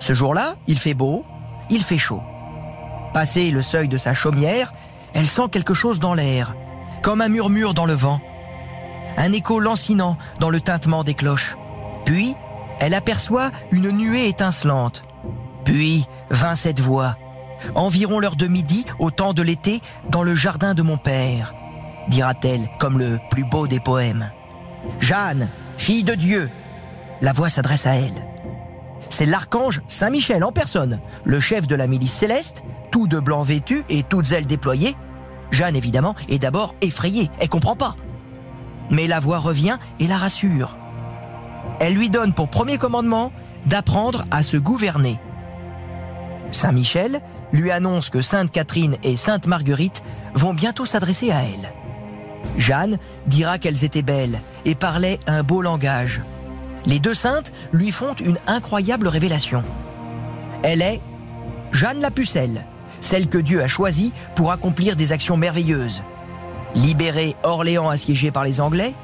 Ce 0.00 0.12
jour-là, 0.12 0.56
il 0.66 0.78
fait 0.78 0.94
beau, 0.94 1.24
il 1.70 1.82
fait 1.82 1.98
chaud. 1.98 2.22
Passé 3.12 3.50
le 3.50 3.62
seuil 3.62 3.86
de 3.86 3.98
sa 3.98 4.14
chaumière, 4.14 4.72
elle 5.14 5.28
sent 5.28 5.48
quelque 5.52 5.74
chose 5.74 6.00
dans 6.00 6.14
l'air, 6.14 6.54
comme 7.02 7.20
un 7.20 7.28
murmure 7.28 7.74
dans 7.74 7.86
le 7.86 7.92
vent, 7.92 8.20
un 9.20 9.32
écho 9.32 9.60
lancinant 9.60 10.16
dans 10.38 10.50
le 10.50 10.60
tintement 10.60 11.04
des 11.04 11.14
cloches. 11.14 11.56
Puis, 12.06 12.34
elle 12.80 12.94
aperçoit 12.94 13.50
une 13.70 13.90
nuée 13.90 14.28
étincelante. 14.28 15.02
Puis 15.64 16.06
vint 16.30 16.56
cette 16.56 16.80
voix. 16.80 17.16
Environ 17.74 18.18
l'heure 18.18 18.36
de 18.36 18.46
midi, 18.46 18.86
au 18.98 19.10
temps 19.10 19.34
de 19.34 19.42
l'été, 19.42 19.82
dans 20.08 20.22
le 20.22 20.34
jardin 20.34 20.72
de 20.72 20.80
mon 20.80 20.96
père, 20.96 21.54
dira-t-elle 22.08 22.70
comme 22.78 22.98
le 22.98 23.18
plus 23.30 23.44
beau 23.44 23.66
des 23.66 23.80
poèmes. 23.80 24.30
Jeanne, 24.98 25.50
fille 25.76 26.04
de 26.04 26.14
Dieu. 26.14 26.48
La 27.20 27.34
voix 27.34 27.50
s'adresse 27.50 27.86
à 27.86 27.96
elle. 27.96 28.26
C'est 29.10 29.26
l'archange 29.26 29.82
Saint-Michel 29.86 30.42
en 30.42 30.52
personne, 30.52 31.00
le 31.24 31.40
chef 31.40 31.66
de 31.66 31.74
la 31.74 31.86
milice 31.86 32.14
céleste, 32.14 32.62
tout 32.90 33.06
de 33.06 33.20
blanc 33.20 33.42
vêtu 33.42 33.84
et 33.90 34.02
toutes 34.02 34.32
ailes 34.32 34.46
déployées. 34.46 34.96
Jeanne, 35.50 35.76
évidemment, 35.76 36.14
est 36.30 36.38
d'abord 36.38 36.74
effrayée, 36.80 37.30
elle 37.38 37.50
comprend 37.50 37.76
pas. 37.76 37.96
Mais 38.90 39.06
la 39.06 39.20
voix 39.20 39.38
revient 39.38 39.78
et 39.98 40.06
la 40.06 40.16
rassure. 40.16 40.76
Elle 41.80 41.94
lui 41.94 42.10
donne 42.10 42.34
pour 42.34 42.48
premier 42.48 42.78
commandement 42.78 43.32
d'apprendre 43.66 44.24
à 44.30 44.42
se 44.42 44.56
gouverner. 44.56 45.18
Saint 46.52 46.72
Michel 46.72 47.20
lui 47.52 47.70
annonce 47.70 48.10
que 48.10 48.22
Sainte 48.22 48.50
Catherine 48.50 48.96
et 49.02 49.16
Sainte 49.16 49.46
Marguerite 49.46 50.02
vont 50.34 50.54
bientôt 50.54 50.86
s'adresser 50.86 51.30
à 51.30 51.42
elle. 51.42 51.72
Jeanne 52.56 52.98
dira 53.26 53.58
qu'elles 53.58 53.84
étaient 53.84 54.02
belles 54.02 54.40
et 54.64 54.74
parlaient 54.74 55.20
un 55.26 55.42
beau 55.42 55.62
langage. 55.62 56.22
Les 56.86 56.98
deux 56.98 57.14
saintes 57.14 57.52
lui 57.72 57.90
font 57.90 58.14
une 58.14 58.38
incroyable 58.46 59.08
révélation. 59.08 59.62
Elle 60.62 60.82
est 60.82 61.00
Jeanne 61.72 62.00
la 62.00 62.10
Pucelle, 62.10 62.64
celle 63.00 63.28
que 63.28 63.38
Dieu 63.38 63.62
a 63.62 63.68
choisie 63.68 64.12
pour 64.34 64.52
accomplir 64.52 64.96
des 64.96 65.12
actions 65.12 65.36
merveilleuses. 65.36 66.02
Libérer 66.74 67.34
Orléans 67.42 67.88
assiégé 67.88 68.30
par 68.30 68.44
les 68.44 68.60
Anglais, 68.60 68.94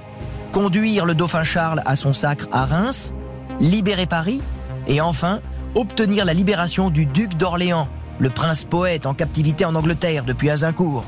conduire 0.52 1.04
le 1.04 1.14
dauphin 1.14 1.44
Charles 1.44 1.82
à 1.84 1.96
son 1.96 2.12
sacre 2.12 2.46
à 2.52 2.64
Reims, 2.64 3.12
libérer 3.60 4.06
Paris 4.06 4.42
et 4.86 5.00
enfin 5.00 5.40
obtenir 5.74 6.24
la 6.24 6.32
libération 6.32 6.90
du 6.90 7.06
duc 7.06 7.36
d'Orléans, 7.36 7.88
le 8.18 8.30
prince 8.30 8.64
poète 8.64 9.06
en 9.06 9.14
captivité 9.14 9.64
en 9.64 9.74
Angleterre 9.74 10.24
depuis 10.24 10.48
Azincourt. 10.48 11.04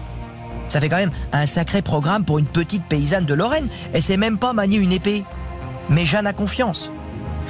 Ça 0.68 0.80
fait 0.80 0.90
quand 0.90 0.96
même 0.96 1.12
un 1.32 1.46
sacré 1.46 1.80
programme 1.80 2.24
pour 2.24 2.38
une 2.38 2.46
petite 2.46 2.84
paysanne 2.84 3.24
de 3.24 3.32
Lorraine. 3.32 3.68
Elle 3.94 4.02
sait 4.02 4.18
même 4.18 4.38
pas 4.38 4.52
manier 4.52 4.78
une 4.78 4.92
épée. 4.92 5.24
Mais 5.88 6.04
Jeanne 6.04 6.26
a 6.26 6.34
confiance. 6.34 6.92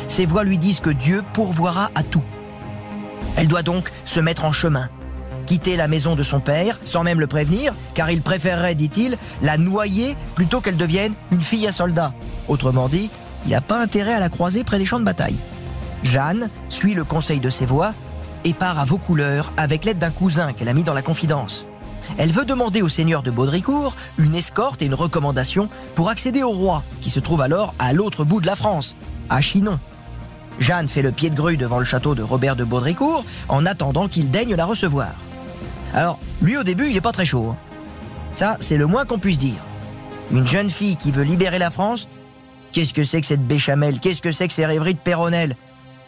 Ses 0.07 0.27
voix 0.27 0.45
lui 0.45 0.59
disent 0.59 0.79
que 0.79 0.91
Dieu 0.91 1.23
pourvoira 1.33 1.91
à 1.97 2.05
tout. 2.05 2.23
Elle 3.37 3.49
doit 3.49 3.63
donc 3.63 3.91
se 4.05 4.21
mettre 4.21 4.45
en 4.45 4.53
chemin, 4.53 4.89
quitter 5.49 5.77
la 5.77 5.89
maison 5.89 6.15
de 6.15 6.23
son 6.23 6.41
père 6.41 6.79
sans 6.85 7.03
même 7.03 7.21
le 7.21 7.27
prévenir, 7.27 7.73
car 7.95 8.11
il 8.11 8.21
préférerait, 8.21 8.75
dit-il, 8.75 9.17
la 9.41 9.57
noyer 9.57 10.15
plutôt 10.35 10.61
qu'elle 10.61 10.77
devienne 10.77 11.15
une 11.33 11.41
fille 11.41 11.67
à 11.67 11.73
soldat. 11.73 12.13
Autrement 12.49 12.91
dit, 12.91 13.09
il 13.47 13.53
n'a 13.53 13.63
pas 13.63 13.81
intérêt 13.81 14.13
à 14.13 14.21
la 14.21 14.29
croiser 14.29 14.63
près 14.63 14.79
des 14.79 14.85
champs 14.85 15.01
de 15.01 15.07
bataille. 15.07 15.39
Jeanne 16.03 16.51
suit 16.69 16.93
le 16.93 17.03
conseil 17.03 17.41
de 17.41 17.49
ses 17.49 17.65
voix 17.65 17.95
et 18.45 18.53
part 18.53 18.79
à 18.79 18.85
Vaucouleurs 18.85 19.55
avec 19.57 19.87
l'aide 19.87 19.99
d'un 19.99 20.11
cousin 20.11 20.53
qu'elle 20.53 20.69
a 20.69 20.75
mis 20.75 20.85
dans 20.85 20.93
la 20.93 21.01
confidence. 21.01 21.65
Elle 22.19 22.31
veut 22.31 22.45
demander 22.45 22.83
au 22.83 22.91
seigneur 22.91 23.23
de 23.23 23.31
Baudricourt 23.31 23.97
une 24.19 24.35
escorte 24.35 24.83
et 24.83 24.87
une 24.87 24.95
recommandation 24.95 25.71
pour 25.95 26.11
accéder 26.11 26.43
au 26.43 26.51
roi, 26.51 26.83
qui 27.01 27.09
se 27.09 27.21
trouve 27.21 27.41
alors 27.41 27.73
à 27.79 27.95
l'autre 27.95 28.23
bout 28.23 28.43
de 28.43 28.47
la 28.47 28.57
France, 28.57 28.97
à 29.31 29.41
Chinon. 29.41 29.79
Jeanne 30.59 30.89
fait 30.89 31.03
le 31.03 31.13
pied 31.13 31.31
de 31.31 31.37
grue 31.37 31.57
devant 31.57 31.79
le 31.79 31.87
château 31.87 32.15
de 32.15 32.23
Robert 32.23 32.55
de 32.55 32.65
Baudricourt 32.65 33.25
en 33.49 33.65
attendant 33.65 34.09
qu'il 34.09 34.31
daigne 34.31 34.55
la 34.55 34.67
recevoir. 34.67 35.15
Alors, 35.95 36.19
lui 36.43 36.57
au 36.57 36.63
début, 36.63 36.89
il 36.89 36.95
n'est 36.95 37.01
pas 37.01 37.13
très 37.13 37.27
chaud. 37.27 37.51
Hein. 37.51 37.57
Ça, 38.35 38.57
c'est 38.61 38.77
le 38.77 38.87
moins 38.87 39.05
qu'on 39.05 39.19
puisse 39.19 39.39
dire. 39.39 39.61
Une 40.31 40.47
jeune 40.47 40.71
fille 40.71 40.97
qui 40.97 41.11
veut 41.11 41.23
libérer 41.23 41.59
la 41.59 41.71
France 41.71 42.07
Qu'est-ce 42.73 42.93
que 42.93 43.05
c'est 43.05 43.21
que 43.21 43.27
cette 43.27 43.47
béchamel? 43.47 43.99
Qu'est-ce 43.99 44.23
que 44.23 44.33
c'est 44.33 44.47
que 44.49 44.55
ces 44.55 44.67
rêveries 44.67 44.95
de 44.95 44.99
Péronnel 44.99 45.57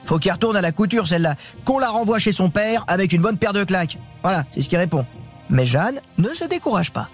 Faut 0.05 0.19
qu'elle 0.19 0.33
retourne 0.33 0.57
à 0.57 0.61
la 0.61 0.73
couture, 0.73 1.09
celle-là. 1.09 1.37
Qu'on 1.65 1.79
la 1.79 1.89
renvoie 1.89 2.19
chez 2.19 2.33
son 2.33 2.51
père 2.51 2.85
avec 2.87 3.13
une 3.13 3.23
bonne 3.23 3.39
paire 3.39 3.53
de 3.53 3.65
claques. 3.65 3.99
Voilà, 4.23 4.45
c'est 4.53 4.61
ce 4.61 4.69
qu'il 4.69 4.79
répond. 4.79 5.05
Mais 5.49 5.67
Jeanne 5.67 6.01
ne 6.19 6.29
se 6.29 6.45
décourage 6.45 6.93
pas. 6.93 7.09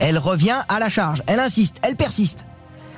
Elle 0.00 0.18
revient 0.18 0.58
à 0.68 0.78
la 0.78 0.88
charge, 0.88 1.22
elle 1.26 1.40
insiste, 1.40 1.76
elle 1.82 1.96
persiste. 1.96 2.44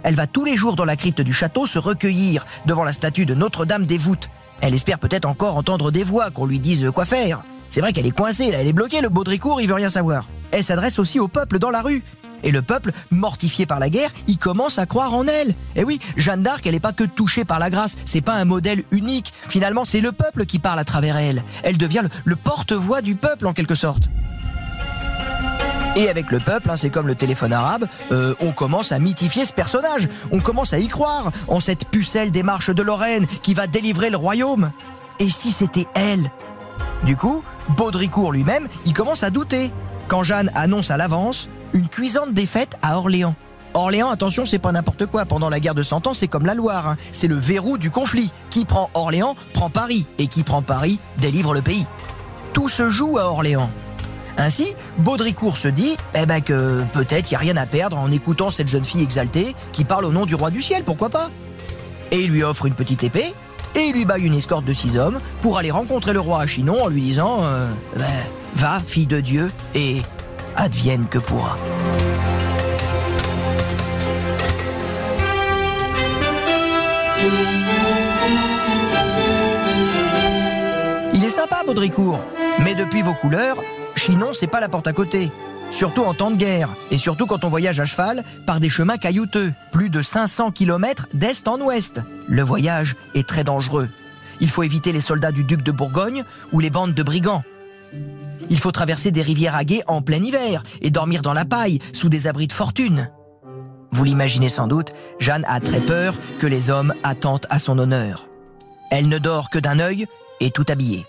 Elle 0.02 0.14
va 0.14 0.26
tous 0.26 0.44
les 0.44 0.56
jours 0.56 0.76
dans 0.76 0.84
la 0.84 0.96
crypte 0.96 1.20
du 1.20 1.32
château 1.32 1.66
se 1.66 1.78
recueillir 1.78 2.46
devant 2.66 2.84
la 2.84 2.92
statue 2.92 3.26
de 3.26 3.34
Notre-Dame 3.34 3.86
des 3.86 3.98
Voûtes. 3.98 4.30
Elle 4.60 4.74
espère 4.74 4.98
peut-être 4.98 5.26
encore 5.26 5.56
entendre 5.56 5.90
des 5.90 6.04
voix, 6.04 6.30
qu'on 6.30 6.46
lui 6.46 6.58
dise 6.58 6.90
quoi 6.92 7.04
faire. 7.04 7.42
C'est 7.70 7.80
vrai 7.80 7.92
qu'elle 7.92 8.06
est 8.06 8.16
coincée, 8.16 8.50
là, 8.50 8.58
elle 8.60 8.66
est 8.66 8.72
bloquée, 8.72 9.00
le 9.00 9.08
Baudricourt, 9.08 9.60
il 9.60 9.68
veut 9.68 9.74
rien 9.74 9.88
savoir. 9.88 10.24
Elle 10.50 10.64
s'adresse 10.64 10.98
aussi 10.98 11.20
au 11.20 11.28
peuple 11.28 11.60
dans 11.60 11.70
la 11.70 11.82
rue. 11.82 12.02
Et 12.42 12.50
le 12.50 12.62
peuple, 12.62 12.90
mortifié 13.10 13.66
par 13.66 13.78
la 13.78 13.90
guerre, 13.90 14.10
il 14.26 14.38
commence 14.38 14.78
à 14.78 14.86
croire 14.86 15.14
en 15.14 15.26
elle. 15.26 15.54
Et 15.76 15.84
oui, 15.84 16.00
Jeanne 16.16 16.42
d'Arc, 16.42 16.66
elle 16.66 16.72
n'est 16.72 16.80
pas 16.80 16.92
que 16.92 17.04
touchée 17.04 17.44
par 17.44 17.58
la 17.58 17.70
grâce, 17.70 17.96
c'est 18.06 18.22
pas 18.22 18.34
un 18.34 18.44
modèle 18.44 18.82
unique. 18.90 19.32
Finalement, 19.48 19.84
c'est 19.84 20.00
le 20.00 20.10
peuple 20.10 20.46
qui 20.46 20.58
parle 20.58 20.78
à 20.78 20.84
travers 20.84 21.16
elle. 21.16 21.44
Elle 21.62 21.78
devient 21.78 22.02
le 22.24 22.36
porte-voix 22.36 23.02
du 23.02 23.14
peuple 23.14 23.46
en 23.46 23.52
quelque 23.52 23.74
sorte. 23.74 24.08
Et 25.96 26.08
avec 26.08 26.30
le 26.30 26.38
peuple, 26.38 26.70
hein, 26.70 26.76
c'est 26.76 26.90
comme 26.90 27.06
le 27.06 27.14
téléphone 27.14 27.52
arabe, 27.52 27.86
euh, 28.10 28.34
on 28.40 28.52
commence 28.52 28.90
à 28.90 28.98
mythifier 28.98 29.44
ce 29.44 29.52
personnage. 29.52 30.08
On 30.30 30.40
commence 30.40 30.72
à 30.72 30.78
y 30.78 30.88
croire 30.88 31.30
en 31.46 31.60
cette 31.60 31.88
pucelle 31.88 32.30
des 32.30 32.42
marches 32.42 32.70
de 32.70 32.82
Lorraine 32.82 33.26
qui 33.42 33.54
va 33.54 33.66
délivrer 33.66 34.08
le 34.08 34.16
royaume. 34.16 34.70
Et 35.18 35.28
si 35.28 35.52
c'était 35.52 35.86
elle 35.94 36.30
Du 37.04 37.16
coup, 37.16 37.42
Baudricourt 37.70 38.32
lui-même, 38.32 38.68
il 38.86 38.92
commence 38.92 39.22
à 39.22 39.30
douter. 39.30 39.70
Quand 40.08 40.22
Jeanne 40.22 40.50
annonce 40.54 40.90
à 40.90 40.96
l'avance 40.96 41.48
une 41.72 41.88
cuisante 41.88 42.34
défaite 42.34 42.76
à 42.82 42.98
Orléans. 42.98 43.34
Orléans, 43.74 44.10
attention, 44.10 44.44
c'est 44.44 44.58
pas 44.58 44.72
n'importe 44.72 45.06
quoi. 45.06 45.24
Pendant 45.24 45.48
la 45.48 45.60
guerre 45.60 45.76
de 45.76 45.82
Cent 45.82 46.06
Ans, 46.06 46.14
c'est 46.14 46.26
comme 46.26 46.44
la 46.44 46.54
Loire. 46.54 46.88
Hein. 46.88 46.96
C'est 47.12 47.28
le 47.28 47.36
verrou 47.36 47.78
du 47.78 47.90
conflit. 47.90 48.32
Qui 48.50 48.64
prend 48.64 48.90
Orléans 48.94 49.36
prend 49.52 49.70
Paris. 49.70 50.06
Et 50.18 50.26
qui 50.26 50.42
prend 50.42 50.62
Paris 50.62 50.98
délivre 51.18 51.54
le 51.54 51.62
pays. 51.62 51.86
Tout 52.52 52.68
se 52.68 52.90
joue 52.90 53.18
à 53.18 53.26
Orléans. 53.26 53.70
Ainsi, 54.36 54.74
Baudricourt 54.98 55.56
se 55.56 55.68
dit 55.68 55.96
eh 56.14 56.24
ben 56.24 56.40
que 56.40 56.82
peut-être 56.92 57.30
il 57.30 57.34
n'y 57.34 57.36
a 57.36 57.40
rien 57.40 57.56
à 57.56 57.66
perdre 57.66 57.98
en 57.98 58.10
écoutant 58.10 58.50
cette 58.50 58.68
jeune 58.68 58.84
fille 58.84 59.02
exaltée 59.02 59.54
qui 59.72 59.84
parle 59.84 60.04
au 60.06 60.12
nom 60.12 60.24
du 60.24 60.34
roi 60.34 60.50
du 60.50 60.62
ciel, 60.62 60.82
pourquoi 60.82 61.10
pas? 61.10 61.30
Et 62.10 62.22
il 62.22 62.30
lui 62.30 62.42
offre 62.42 62.66
une 62.66 62.74
petite 62.74 63.04
épée 63.04 63.34
et 63.74 63.80
il 63.80 63.92
lui 63.92 64.04
baille 64.04 64.24
une 64.24 64.34
escorte 64.34 64.64
de 64.64 64.72
six 64.72 64.96
hommes 64.96 65.20
pour 65.42 65.58
aller 65.58 65.70
rencontrer 65.70 66.12
le 66.12 66.20
roi 66.20 66.40
à 66.40 66.46
Chinon 66.46 66.82
en 66.82 66.88
lui 66.88 67.00
disant 67.00 67.40
euh, 67.42 67.68
ben, 67.96 68.04
Va, 68.54 68.80
fille 68.84 69.06
de 69.06 69.20
Dieu, 69.20 69.50
et 69.74 70.02
advienne 70.56 71.06
que 71.08 71.18
pourra. 71.18 71.56
Il 81.14 81.24
est 81.24 81.30
sympa, 81.30 81.62
Baudricourt, 81.64 82.20
mais 82.58 82.74
depuis 82.74 83.02
vos 83.02 83.14
couleurs, 83.14 83.56
Chinon, 83.94 84.32
c'est 84.32 84.46
pas 84.46 84.60
la 84.60 84.68
porte 84.68 84.88
à 84.88 84.92
côté. 84.92 85.30
Surtout 85.70 86.02
en 86.02 86.14
temps 86.14 86.30
de 86.30 86.36
guerre, 86.36 86.68
et 86.90 86.98
surtout 86.98 87.26
quand 87.26 87.44
on 87.44 87.48
voyage 87.48 87.78
à 87.78 87.86
cheval 87.86 88.24
par 88.46 88.58
des 88.58 88.68
chemins 88.68 88.98
caillouteux, 88.98 89.52
plus 89.72 89.88
de 89.88 90.02
500 90.02 90.50
km 90.50 91.06
d'est 91.14 91.46
en 91.46 91.60
ouest. 91.60 92.02
Le 92.30 92.42
voyage 92.42 92.94
est 93.14 93.28
très 93.28 93.42
dangereux. 93.42 93.88
Il 94.40 94.48
faut 94.48 94.62
éviter 94.62 94.92
les 94.92 95.00
soldats 95.00 95.32
du 95.32 95.42
duc 95.42 95.62
de 95.62 95.72
Bourgogne 95.72 96.22
ou 96.52 96.60
les 96.60 96.70
bandes 96.70 96.94
de 96.94 97.02
brigands. 97.02 97.42
Il 98.48 98.58
faut 98.58 98.70
traverser 98.70 99.10
des 99.10 99.20
rivières 99.20 99.56
à 99.56 99.64
guet 99.64 99.82
en 99.88 100.00
plein 100.00 100.22
hiver 100.22 100.62
et 100.80 100.90
dormir 100.90 101.22
dans 101.22 101.34
la 101.34 101.44
paille 101.44 101.80
sous 101.92 102.08
des 102.08 102.28
abris 102.28 102.46
de 102.46 102.52
fortune. 102.52 103.10
Vous 103.90 104.04
l'imaginez 104.04 104.48
sans 104.48 104.68
doute, 104.68 104.92
Jeanne 105.18 105.44
a 105.48 105.58
très 105.58 105.80
peur 105.80 106.14
que 106.38 106.46
les 106.46 106.70
hommes 106.70 106.94
attentent 107.02 107.48
à 107.50 107.58
son 107.58 107.76
honneur. 107.80 108.28
Elle 108.92 109.08
ne 109.08 109.18
dort 109.18 109.50
que 109.50 109.58
d'un 109.58 109.80
œil 109.80 110.06
et 110.38 110.52
tout 110.52 110.64
habillée. 110.68 111.06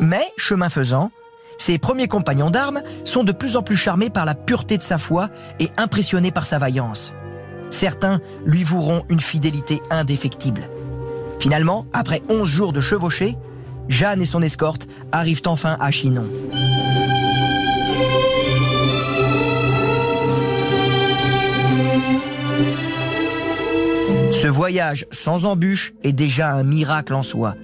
Mais, 0.00 0.26
chemin 0.36 0.68
faisant, 0.68 1.10
ses 1.58 1.78
premiers 1.78 2.08
compagnons 2.08 2.50
d'armes 2.50 2.82
sont 3.04 3.22
de 3.22 3.30
plus 3.30 3.56
en 3.56 3.62
plus 3.62 3.76
charmés 3.76 4.10
par 4.10 4.24
la 4.24 4.34
pureté 4.34 4.76
de 4.76 4.82
sa 4.82 4.98
foi 4.98 5.28
et 5.60 5.68
impressionnés 5.76 6.32
par 6.32 6.46
sa 6.46 6.58
vaillance. 6.58 7.14
Certains 7.72 8.20
lui 8.44 8.62
voueront 8.62 9.02
une 9.08 9.20
fidélité 9.20 9.80
indéfectible. 9.90 10.62
Finalement, 11.40 11.86
après 11.92 12.22
11 12.28 12.48
jours 12.48 12.72
de 12.72 12.80
chevauchée, 12.80 13.34
Jeanne 13.88 14.22
et 14.22 14.26
son 14.26 14.42
escorte 14.42 14.86
arrivent 15.10 15.42
enfin 15.46 15.76
à 15.80 15.90
Chinon. 15.90 16.28
Ce 24.30 24.46
voyage 24.46 25.06
sans 25.10 25.46
embûche 25.46 25.94
est 26.04 26.12
déjà 26.12 26.52
un 26.52 26.64
miracle 26.64 27.14
en 27.14 27.22
soi, 27.22 27.54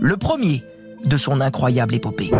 le 0.00 0.16
premier 0.16 0.62
de 1.04 1.16
son 1.16 1.40
incroyable 1.40 1.94
épopée. 1.94 2.30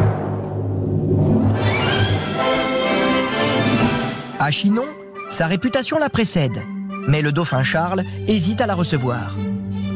À 4.39 4.51
Chinon, 4.51 4.85
sa 5.29 5.47
réputation 5.47 5.99
la 5.99 6.09
précède, 6.09 6.63
mais 7.07 7.23
le 7.23 7.33
dauphin 7.33 7.63
Charles 7.63 8.05
hésite 8.29 8.61
à 8.61 8.67
la 8.67 8.75
recevoir. 8.75 9.37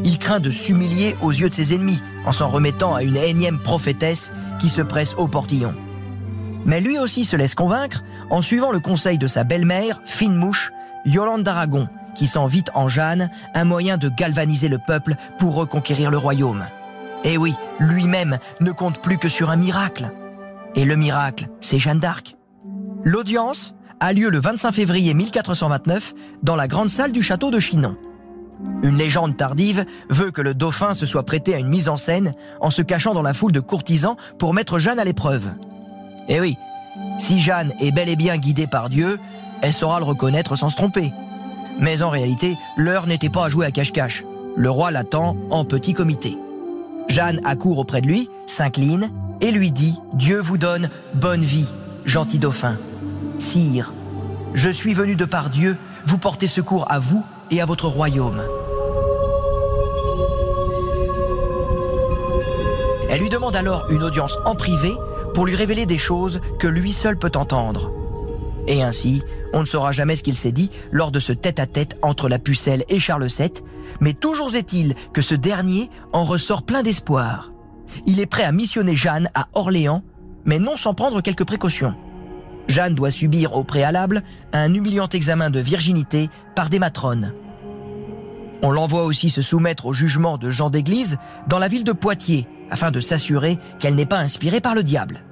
Il 0.04 0.18
craint 0.18 0.40
de 0.40 0.50
s'humilier 0.50 1.16
aux 1.20 1.30
yeux 1.30 1.48
de 1.48 1.54
ses 1.54 1.74
ennemis 1.74 2.00
en 2.24 2.32
s'en 2.32 2.48
remettant 2.48 2.94
à 2.94 3.02
une 3.02 3.16
énième 3.16 3.58
prophétesse 3.58 4.32
qui 4.58 4.68
se 4.68 4.82
presse 4.82 5.14
au 5.14 5.28
portillon. 5.28 5.74
Mais 6.64 6.80
lui 6.80 6.98
aussi 6.98 7.24
se 7.24 7.36
laisse 7.36 7.54
convaincre 7.54 8.02
en 8.30 8.42
suivant 8.42 8.72
le 8.72 8.80
conseil 8.80 9.18
de 9.18 9.26
sa 9.26 9.44
belle-mère, 9.44 10.00
fine 10.04 10.34
mouche, 10.34 10.72
Yolande 11.04 11.42
d'Aragon, 11.42 11.88
qui 12.14 12.26
sent 12.26 12.46
vite 12.46 12.70
en 12.74 12.88
Jeanne 12.88 13.30
un 13.54 13.64
moyen 13.64 13.96
de 13.96 14.08
galvaniser 14.08 14.68
le 14.68 14.78
peuple 14.86 15.14
pour 15.38 15.54
reconquérir 15.54 16.10
le 16.10 16.18
royaume. 16.18 16.66
Et 17.24 17.36
oui, 17.36 17.54
lui-même 17.78 18.38
ne 18.60 18.72
compte 18.72 19.00
plus 19.02 19.18
que 19.18 19.28
sur 19.28 19.50
un 19.50 19.56
miracle. 19.56 20.10
Et 20.74 20.84
le 20.84 20.96
miracle, 20.96 21.48
c'est 21.60 21.78
Jeanne 21.78 22.00
d'Arc. 22.00 22.36
L'audience 23.02 23.74
a 24.00 24.12
lieu 24.14 24.30
le 24.30 24.40
25 24.40 24.72
février 24.72 25.12
1429 25.12 26.14
dans 26.42 26.56
la 26.56 26.66
grande 26.66 26.88
salle 26.88 27.12
du 27.12 27.22
château 27.22 27.50
de 27.50 27.60
Chinon. 27.60 27.96
Une 28.82 28.96
légende 28.96 29.36
tardive 29.36 29.84
veut 30.08 30.30
que 30.30 30.40
le 30.40 30.54
dauphin 30.54 30.94
se 30.94 31.06
soit 31.06 31.22
prêté 31.22 31.54
à 31.54 31.58
une 31.58 31.68
mise 31.68 31.88
en 31.88 31.96
scène 31.96 32.32
en 32.60 32.70
se 32.70 32.82
cachant 32.82 33.14
dans 33.14 33.22
la 33.22 33.34
foule 33.34 33.52
de 33.52 33.60
courtisans 33.60 34.16
pour 34.38 34.54
mettre 34.54 34.78
Jeanne 34.78 34.98
à 34.98 35.04
l'épreuve. 35.04 35.50
Eh 36.28 36.40
oui, 36.40 36.56
si 37.18 37.40
Jeanne 37.40 37.72
est 37.80 37.90
bel 37.90 38.08
et 38.08 38.16
bien 38.16 38.36
guidée 38.38 38.66
par 38.66 38.88
Dieu, 38.88 39.18
elle 39.62 39.72
saura 39.72 39.98
le 39.98 40.06
reconnaître 40.06 40.56
sans 40.56 40.70
se 40.70 40.76
tromper. 40.76 41.12
Mais 41.78 42.02
en 42.02 42.10
réalité, 42.10 42.56
l'heure 42.76 43.06
n'était 43.06 43.28
pas 43.28 43.46
à 43.46 43.48
jouer 43.48 43.66
à 43.66 43.70
cache-cache. 43.70 44.24
Le 44.56 44.70
roi 44.70 44.90
l'attend 44.90 45.36
en 45.50 45.64
petit 45.64 45.92
comité. 45.92 46.36
Jeanne 47.08 47.40
accourt 47.44 47.78
auprès 47.78 48.00
de 48.00 48.06
lui, 48.06 48.28
s'incline 48.46 49.10
et 49.40 49.50
lui 49.50 49.70
dit 49.70 49.98
Dieu 50.14 50.40
vous 50.40 50.58
donne 50.58 50.88
bonne 51.14 51.42
vie, 51.42 51.68
gentil 52.04 52.38
dauphin. 52.38 52.76
Sire, 53.40 53.92
je 54.52 54.68
suis 54.68 54.92
venu 54.92 55.16
de 55.16 55.24
par 55.24 55.48
Dieu 55.48 55.76
vous 56.04 56.18
porter 56.18 56.46
secours 56.46 56.90
à 56.90 56.98
vous 56.98 57.24
et 57.50 57.62
à 57.62 57.64
votre 57.64 57.88
royaume. 57.88 58.42
Elle 63.08 63.20
lui 63.20 63.30
demande 63.30 63.56
alors 63.56 63.86
une 63.90 64.02
audience 64.02 64.38
en 64.44 64.54
privé 64.54 64.92
pour 65.32 65.46
lui 65.46 65.56
révéler 65.56 65.86
des 65.86 65.98
choses 65.98 66.40
que 66.58 66.68
lui 66.68 66.92
seul 66.92 67.18
peut 67.18 67.32
entendre. 67.34 67.90
Et 68.68 68.82
ainsi, 68.82 69.22
on 69.54 69.60
ne 69.60 69.64
saura 69.64 69.90
jamais 69.90 70.16
ce 70.16 70.22
qu'il 70.22 70.36
s'est 70.36 70.52
dit 70.52 70.70
lors 70.92 71.10
de 71.10 71.18
ce 71.18 71.32
tête-à-tête 71.32 71.98
entre 72.02 72.28
la 72.28 72.38
pucelle 72.38 72.84
et 72.90 73.00
Charles 73.00 73.26
VII, 73.26 73.50
mais 74.00 74.12
toujours 74.12 74.54
est-il 74.54 74.94
que 75.14 75.22
ce 75.22 75.34
dernier 75.34 75.88
en 76.12 76.24
ressort 76.24 76.62
plein 76.62 76.82
d'espoir. 76.82 77.52
Il 78.06 78.20
est 78.20 78.26
prêt 78.26 78.44
à 78.44 78.52
missionner 78.52 78.94
Jeanne 78.94 79.30
à 79.34 79.48
Orléans, 79.54 80.02
mais 80.44 80.58
non 80.58 80.76
sans 80.76 80.94
prendre 80.94 81.22
quelques 81.22 81.46
précautions. 81.46 81.94
Jeanne 82.70 82.94
doit 82.94 83.10
subir 83.10 83.56
au 83.56 83.64
préalable 83.64 84.22
un 84.52 84.72
humiliant 84.72 85.08
examen 85.08 85.50
de 85.50 85.60
virginité 85.60 86.28
par 86.54 86.70
des 86.70 86.78
matrones. 86.78 87.32
On 88.62 88.70
l'envoie 88.70 89.04
aussi 89.04 89.30
se 89.30 89.42
soumettre 89.42 89.86
au 89.86 89.92
jugement 89.92 90.38
de 90.38 90.50
Jean 90.50 90.70
d'Église 90.70 91.18
dans 91.48 91.58
la 91.58 91.68
ville 91.68 91.84
de 91.84 91.92
Poitiers, 91.92 92.46
afin 92.70 92.90
de 92.90 93.00
s'assurer 93.00 93.58
qu'elle 93.78 93.94
n'est 93.94 94.06
pas 94.06 94.18
inspirée 94.18 94.60
par 94.60 94.74
le 94.74 94.82
diable. 94.82 95.24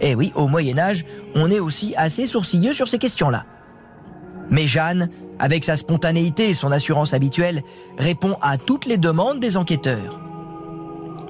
Eh 0.00 0.14
oui, 0.14 0.32
au 0.34 0.46
Moyen 0.46 0.78
Âge, 0.78 1.04
on 1.34 1.50
est 1.50 1.58
aussi 1.58 1.94
assez 1.96 2.26
sourcilleux 2.26 2.74
sur 2.74 2.88
ces 2.88 2.98
questions-là. 2.98 3.44
Mais 4.50 4.66
Jeanne, 4.66 5.08
avec 5.38 5.64
sa 5.64 5.76
spontanéité 5.76 6.50
et 6.50 6.54
son 6.54 6.70
assurance 6.70 7.14
habituelle, 7.14 7.62
répond 7.98 8.36
à 8.42 8.58
toutes 8.58 8.86
les 8.86 8.98
demandes 8.98 9.40
des 9.40 9.56
enquêteurs. 9.56 10.20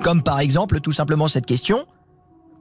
Comme 0.02 0.22
par 0.22 0.40
exemple 0.40 0.80
tout 0.80 0.92
simplement 0.92 1.28
cette 1.28 1.46
question 1.46 1.86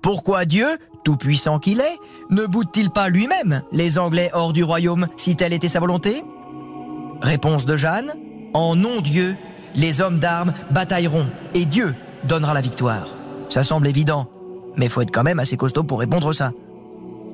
Pourquoi 0.05 0.45
Dieu, 0.45 0.67
tout 1.03 1.17
puissant 1.17 1.57
qu'il 1.57 1.79
est, 1.81 1.97
ne 2.29 2.45
boude-t-il 2.45 2.91
pas 2.91 3.09
lui-même 3.09 3.63
les 3.71 3.97
Anglais 3.97 4.29
hors 4.33 4.53
du 4.53 4.63
royaume 4.63 5.07
si 5.17 5.35
telle 5.35 5.51
était 5.51 5.67
sa 5.67 5.79
volonté? 5.79 6.24
Réponse 7.24 7.65
de 7.65 7.75
Jeanne 7.75 8.13
En 8.53 8.75
non-Dieu, 8.75 9.35
les 9.74 10.01
hommes 10.01 10.19
d'armes 10.19 10.53
batailleront 10.69 11.25
et 11.55 11.65
Dieu 11.65 11.95
donnera 12.25 12.53
la 12.53 12.62
victoire. 12.62 13.07
Ça 13.50 13.63
semble 13.63 13.88
évident, 13.88 14.27
mais 14.75 14.89
faut 14.89 15.01
être 15.01 15.09
quand 15.09 15.24
même 15.24 15.39
assez 15.39 15.57
costaud 15.57 15.83
pour 15.83 16.01
répondre 16.01 16.33
ça. 16.33 16.51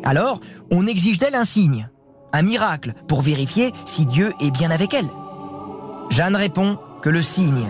Alors, 0.06 0.40
on 0.72 0.88
exige 0.88 1.18
d'elle 1.18 1.36
un 1.36 1.44
signe, 1.44 1.90
un 2.32 2.42
miracle, 2.42 2.94
pour 3.10 3.22
vérifier 3.22 3.74
si 3.86 4.06
Dieu 4.06 4.32
est 4.40 4.52
bien 4.52 4.72
avec 4.72 4.94
elle? 4.94 5.10
Jeanne 6.10 6.38
répond 6.38 6.78
que 7.02 7.10
le 7.10 7.22
signe, 7.22 7.66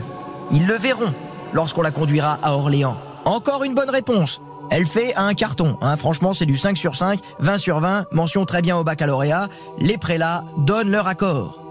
ils 0.52 0.68
le 0.68 0.76
verront 0.76 1.12
lorsqu'on 1.54 1.82
la 1.82 1.90
conduira 1.90 2.38
à 2.44 2.54
Orléans. 2.54 2.98
Encore 3.26 3.64
une 3.64 3.74
bonne 3.74 3.90
réponse. 3.90 4.40
Elle 4.72 4.86
fait 4.86 5.14
un 5.18 5.34
carton. 5.34 5.78
Hein. 5.82 5.98
Franchement, 5.98 6.32
c'est 6.32 6.46
du 6.46 6.56
5 6.56 6.78
sur 6.78 6.96
5, 6.96 7.20
20 7.40 7.58
sur 7.58 7.82
20, 7.82 8.06
mention 8.14 8.46
très 8.46 8.62
bien 8.62 8.78
au 8.78 8.86
baccalauréat. 8.86 9.50
Les 9.78 9.98
prélats 9.98 10.46
donnent 10.58 10.90
leur 10.90 11.08
accord. 11.08 11.62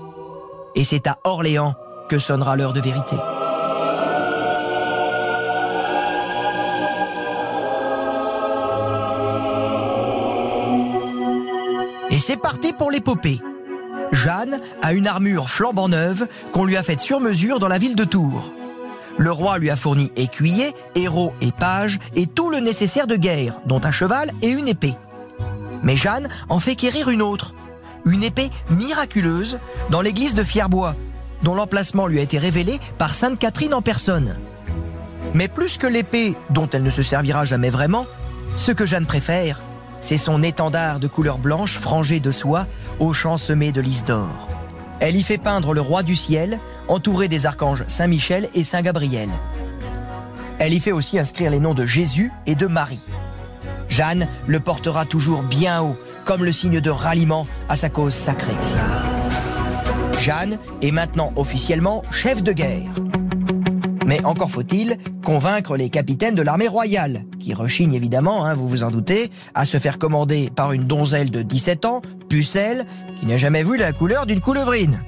Et 0.74 0.84
c'est 0.84 1.06
à 1.06 1.18
Orléans 1.24 1.74
que 2.10 2.18
sonnera 2.18 2.56
l'heure 2.56 2.74
de 2.74 2.80
vérité. 2.80 3.16
Et 12.10 12.18
c'est 12.18 12.36
parti 12.36 12.74
pour 12.74 12.90
l'épopée. 12.90 13.40
Jeanne 14.12 14.60
a 14.82 14.92
une 14.92 15.06
armure 15.06 15.48
flambant 15.48 15.88
neuve 15.88 16.28
qu'on 16.52 16.66
lui 16.66 16.76
a 16.76 16.82
faite 16.82 17.00
sur 17.00 17.18
mesure 17.18 17.60
dans 17.60 17.68
la 17.68 17.78
ville 17.78 17.96
de 17.96 18.04
Tours. 18.04 18.52
Le 19.20 19.30
roi 19.30 19.58
lui 19.58 19.68
a 19.68 19.76
fourni 19.76 20.10
écuyer, 20.16 20.74
héros 20.94 21.34
et 21.42 21.52
pages 21.52 21.98
et 22.16 22.26
tout 22.26 22.48
le 22.48 22.58
nécessaire 22.58 23.06
de 23.06 23.16
guerre, 23.16 23.60
dont 23.66 23.82
un 23.84 23.90
cheval 23.90 24.30
et 24.40 24.48
une 24.48 24.66
épée. 24.66 24.94
Mais 25.82 25.94
Jeanne 25.94 26.30
en 26.48 26.58
fait 26.58 26.74
quérir 26.74 27.10
une 27.10 27.20
autre, 27.20 27.52
une 28.06 28.24
épée 28.24 28.48
miraculeuse 28.70 29.58
dans 29.90 30.00
l'église 30.00 30.34
de 30.34 30.42
Fierbois, 30.42 30.96
dont 31.42 31.54
l'emplacement 31.54 32.06
lui 32.06 32.18
a 32.18 32.22
été 32.22 32.38
révélé 32.38 32.80
par 32.96 33.14
Sainte 33.14 33.38
Catherine 33.38 33.74
en 33.74 33.82
personne. 33.82 34.38
Mais 35.34 35.48
plus 35.48 35.76
que 35.76 35.86
l'épée 35.86 36.34
dont 36.48 36.70
elle 36.70 36.82
ne 36.82 36.88
se 36.88 37.02
servira 37.02 37.44
jamais 37.44 37.68
vraiment, 37.68 38.06
ce 38.56 38.72
que 38.72 38.86
Jeanne 38.86 39.04
préfère, 39.04 39.60
c'est 40.00 40.16
son 40.16 40.42
étendard 40.42 40.98
de 40.98 41.08
couleur 41.08 41.36
blanche 41.36 41.78
frangé 41.78 42.20
de 42.20 42.30
soie 42.30 42.66
au 42.98 43.12
champ 43.12 43.36
semé 43.36 43.70
de 43.70 43.82
lys 43.82 44.02
d'or. 44.02 44.48
Elle 44.98 45.16
y 45.16 45.22
fait 45.22 45.36
peindre 45.36 45.74
le 45.74 45.82
roi 45.82 46.02
du 46.02 46.16
ciel, 46.16 46.58
entouré 46.90 47.28
des 47.28 47.46
archanges 47.46 47.84
Saint-Michel 47.86 48.48
et 48.54 48.64
Saint-Gabriel. 48.64 49.28
Elle 50.58 50.74
y 50.74 50.80
fait 50.80 50.92
aussi 50.92 51.18
inscrire 51.18 51.50
les 51.50 51.60
noms 51.60 51.74
de 51.74 51.86
Jésus 51.86 52.32
et 52.46 52.54
de 52.54 52.66
Marie. 52.66 53.06
Jeanne 53.88 54.28
le 54.46 54.60
portera 54.60 55.04
toujours 55.04 55.42
bien 55.42 55.82
haut, 55.82 55.96
comme 56.24 56.44
le 56.44 56.52
signe 56.52 56.80
de 56.80 56.90
ralliement 56.90 57.46
à 57.68 57.76
sa 57.76 57.88
cause 57.88 58.12
sacrée. 58.12 58.56
Jeanne 60.18 60.58
est 60.82 60.90
maintenant 60.90 61.32
officiellement 61.36 62.02
chef 62.10 62.42
de 62.42 62.52
guerre. 62.52 62.90
Mais 64.04 64.24
encore 64.24 64.50
faut-il 64.50 64.98
convaincre 65.24 65.76
les 65.76 65.88
capitaines 65.88 66.34
de 66.34 66.42
l'armée 66.42 66.68
royale, 66.68 67.24
qui 67.38 67.54
rechignent 67.54 67.94
évidemment, 67.94 68.44
hein, 68.44 68.54
vous 68.54 68.68
vous 68.68 68.82
en 68.82 68.90
doutez, 68.90 69.30
à 69.54 69.64
se 69.64 69.78
faire 69.78 69.98
commander 69.98 70.50
par 70.54 70.72
une 70.72 70.86
donzelle 70.86 71.30
de 71.30 71.42
17 71.42 71.84
ans, 71.84 72.02
pucelle, 72.28 72.84
qui 73.18 73.26
n'a 73.26 73.36
jamais 73.38 73.62
vu 73.62 73.76
la 73.76 73.92
couleur 73.92 74.26
d'une 74.26 74.40
coulevrine. 74.40 75.00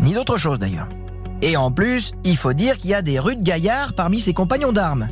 Ni 0.00 0.14
d'autre 0.14 0.38
chose 0.38 0.58
d'ailleurs. 0.58 0.88
Et 1.42 1.56
en 1.56 1.70
plus, 1.70 2.12
il 2.24 2.36
faut 2.36 2.52
dire 2.52 2.78
qu'il 2.78 2.90
y 2.90 2.94
a 2.94 3.02
des 3.02 3.18
rudes 3.18 3.42
gaillards 3.42 3.94
parmi 3.94 4.20
ses 4.20 4.32
compagnons 4.32 4.72
d'armes. 4.72 5.08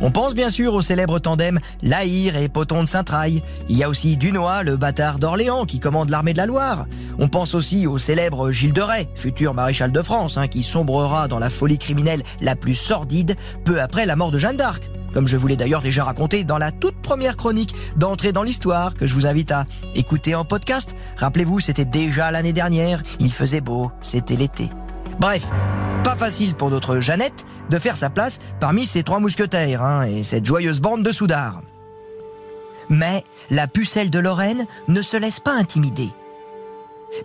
On 0.00 0.10
pense 0.10 0.34
bien 0.34 0.50
sûr 0.50 0.74
au 0.74 0.82
célèbre 0.82 1.18
tandem 1.18 1.60
Laïr 1.82 2.36
et 2.36 2.48
Poton 2.48 2.82
de 2.82 2.88
Saint-Traille. 2.88 3.42
Il 3.68 3.76
y 3.76 3.84
a 3.84 3.88
aussi 3.88 4.16
Dunois, 4.16 4.62
le 4.62 4.76
bâtard 4.76 5.18
d'Orléans, 5.18 5.64
qui 5.64 5.80
commande 5.80 6.10
l'armée 6.10 6.32
de 6.32 6.38
la 6.38 6.46
Loire. 6.46 6.86
On 7.18 7.28
pense 7.28 7.54
aussi 7.54 7.86
au 7.86 7.98
célèbre 7.98 8.50
Gilles 8.50 8.72
de 8.72 8.82
Rais, 8.82 9.08
futur 9.14 9.54
maréchal 9.54 9.92
de 9.92 10.02
France, 10.02 10.36
hein, 10.36 10.48
qui 10.48 10.62
sombrera 10.62 11.28
dans 11.28 11.38
la 11.38 11.48
folie 11.48 11.78
criminelle 11.78 12.22
la 12.40 12.56
plus 12.56 12.74
sordide 12.74 13.36
peu 13.64 13.80
après 13.80 14.04
la 14.04 14.16
mort 14.16 14.30
de 14.30 14.38
Jeanne 14.38 14.56
d'Arc. 14.56 14.90
Comme 15.14 15.28
je 15.28 15.36
vous 15.36 15.46
l'ai 15.46 15.56
d'ailleurs 15.56 15.80
déjà 15.80 16.04
raconté 16.04 16.42
dans 16.42 16.58
la 16.58 16.72
toute 16.72 16.96
première 16.96 17.36
chronique 17.36 17.74
d'entrée 17.96 18.32
dans 18.32 18.42
l'histoire 18.42 18.94
que 18.94 19.06
je 19.06 19.14
vous 19.14 19.26
invite 19.26 19.52
à 19.52 19.64
écouter 19.94 20.34
en 20.34 20.44
podcast. 20.44 20.96
Rappelez-vous, 21.16 21.60
c'était 21.60 21.84
déjà 21.84 22.32
l'année 22.32 22.52
dernière, 22.52 23.00
il 23.20 23.32
faisait 23.32 23.60
beau, 23.60 23.92
c'était 24.02 24.34
l'été. 24.34 24.70
Bref, 25.20 25.46
pas 26.02 26.16
facile 26.16 26.54
pour 26.54 26.68
notre 26.68 26.98
Jeannette 26.98 27.44
de 27.70 27.78
faire 27.78 27.96
sa 27.96 28.10
place 28.10 28.40
parmi 28.58 28.84
ces 28.86 29.04
trois 29.04 29.20
mousquetaires 29.20 29.82
hein, 29.82 30.04
et 30.04 30.24
cette 30.24 30.44
joyeuse 30.44 30.80
bande 30.80 31.04
de 31.04 31.12
soudards. 31.12 31.62
Mais 32.88 33.24
la 33.50 33.68
pucelle 33.68 34.10
de 34.10 34.18
Lorraine 34.18 34.66
ne 34.88 35.00
se 35.00 35.16
laisse 35.16 35.38
pas 35.38 35.54
intimider. 35.54 36.08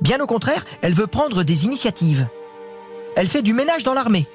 Bien 0.01 0.19
au 0.21 0.27
contraire, 0.27 0.63
elle 0.83 0.93
veut 0.93 1.07
prendre 1.07 1.43
des 1.43 1.65
initiatives. 1.65 2.27
Elle 3.15 3.27
fait 3.27 3.41
du 3.41 3.53
ménage 3.53 3.83
dans 3.83 3.95
l'armée. 3.95 4.27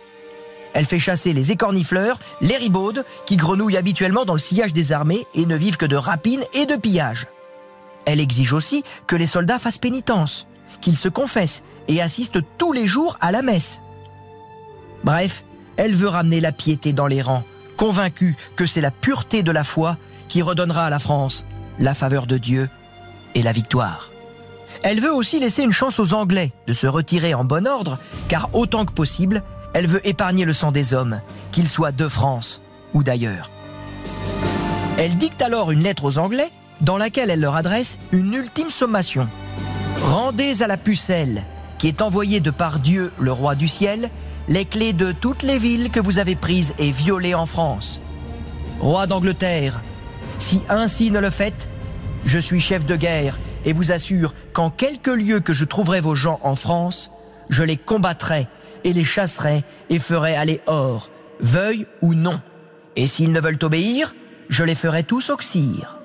Elle 0.75 0.85
fait 0.85 0.99
chasser 0.99 1.33
les 1.33 1.53
écornifleurs, 1.53 2.19
les 2.41 2.57
ribaudes, 2.57 3.05
qui 3.27 3.37
grenouillent 3.37 3.77
habituellement 3.77 4.25
dans 4.25 4.33
le 4.33 4.41
sillage 4.41 4.73
des 4.73 4.93
armées 4.93 5.27
et 5.35 5.47
ne 5.47 5.57
vivent 5.57 5.77
que 5.77 5.87
de 5.87 5.97
rapines 5.97 6.45
et 6.53 6.67
de 6.67 6.75
pillages. 6.75 7.29
Elle 8.07 8.21
exige 8.21 8.53
aussi 8.53 8.83
que 9.07 9.17
les 9.17 9.27
soldats 9.27 9.61
fassent 9.61 9.79
pénitence, 9.79 10.47
qu'ils 10.81 10.97
se 10.97 11.09
confessent 11.09 11.63
et 11.89 12.03
assistent 12.03 12.41
tous 12.59 12.73
les 12.73 12.87
jours 12.87 13.17
à 13.21 13.31
la 13.31 13.43
messe. 13.43 13.81
Bref, 15.05 15.45
elle 15.77 15.95
veut 15.95 16.09
ramener 16.09 16.41
la 16.41 16.53
piété 16.53 16.93
dans 16.93 17.07
les 17.07 17.23
rangs, 17.23 17.45
convaincue 17.77 18.37
que 18.57 18.67
c'est 18.67 18.81
la 18.81 18.91
pureté 18.91 19.43
de 19.43 19.53
la 19.53 19.65
foi 19.65 19.97
qui 20.29 20.43
redonnera 20.43 20.87
à 20.87 20.91
la 20.91 20.99
France 20.99 21.47
la 21.79 21.95
faveur 21.95 22.27
de 22.27 22.37
Dieu 22.37 22.69
et 23.35 23.43
la 23.43 23.53
victoire. 23.53 24.11
Elle 24.83 25.01
veut 25.01 25.13
aussi 25.13 25.39
laisser 25.39 25.63
une 25.63 25.73
chance 25.73 25.99
aux 25.99 26.15
Anglais 26.15 26.53
de 26.67 26.73
se 26.73 26.87
retirer 26.87 27.33
en 27.35 27.45
bon 27.45 27.67
ordre, 27.67 27.99
car 28.29 28.51
autant 28.53 28.85
que 28.85 28.93
possible, 28.93 29.43
elle 29.75 29.89
veut 29.89 30.07
épargner 30.07 30.45
le 30.45 30.53
sang 30.53 30.73
des 30.73 30.95
hommes, 30.95 31.21
qu'ils 31.51 31.69
soient 31.69 31.93
de 31.93 32.09
France 32.09 32.63
ou 32.95 33.03
d'ailleurs. 33.03 33.51
Elle 34.97 35.17
dicte 35.17 35.43
alors 35.43 35.73
une 35.73 35.83
lettre 35.83 36.05
aux 36.05 36.19
Anglais 36.19 36.51
dans 36.81 36.97
laquelle 36.97 37.29
elle 37.29 37.41
leur 37.41 37.57
adresse 37.57 37.99
une 38.13 38.33
ultime 38.33 38.71
sommation. 38.71 39.29
Rendez 40.03 40.63
à 40.63 40.69
la 40.69 40.77
pucelle, 40.77 41.43
qui 41.79 41.89
est 41.89 42.03
envoyée 42.03 42.41
de 42.41 42.51
par 42.51 42.79
Dieu, 42.79 43.13
le 43.19 43.33
roi 43.33 43.57
du 43.57 43.67
ciel, 43.67 44.11
les 44.49 44.65
clés 44.65 44.93
de 44.93 45.11
toutes 45.13 45.43
les 45.43 45.59
villes 45.59 45.91
que 45.91 46.01
vous 46.01 46.19
avez 46.19 46.37
prises 46.37 46.75
et 46.79 46.93
violées 46.93 47.35
en 47.35 47.47
France. 47.47 48.01
Roi 48.81 49.07
d'Angleterre, 49.07 49.81
si 50.39 50.63
ainsi 50.69 51.11
ne 51.11 51.19
le 51.19 51.31
faites, 51.31 51.69
je 52.27 52.39
suis 52.39 52.61
chef 52.61 52.87
de 52.87 52.97
guerre 52.97 53.41
et 53.65 53.73
vous 53.73 53.91
assure 53.91 54.35
qu'en 54.53 54.71
quelque 54.71 55.11
lieu 55.11 55.41
que 55.41 55.53
je 55.53 55.65
trouverai 55.65 56.01
vos 56.01 56.15
gens 56.15 56.39
en 56.43 56.55
France, 56.55 57.11
je 57.49 57.63
les 57.63 57.77
combattrai 57.77 58.47
et 58.85 58.93
les 58.93 59.05
chasserai 59.05 59.65
et 59.91 59.99
ferai 59.99 60.37
aller 60.37 60.61
hors, 60.67 61.11
veuille 61.41 61.87
ou 62.03 62.15
non. 62.15 62.41
Et 62.97 63.07
s'ils 63.07 63.33
ne 63.33 63.41
veulent 63.41 63.59
obéir, 63.63 64.15
je 64.49 64.63
les 64.63 64.75
ferai 64.75 65.03
tous 65.03 65.31
oxyre. 65.31 65.99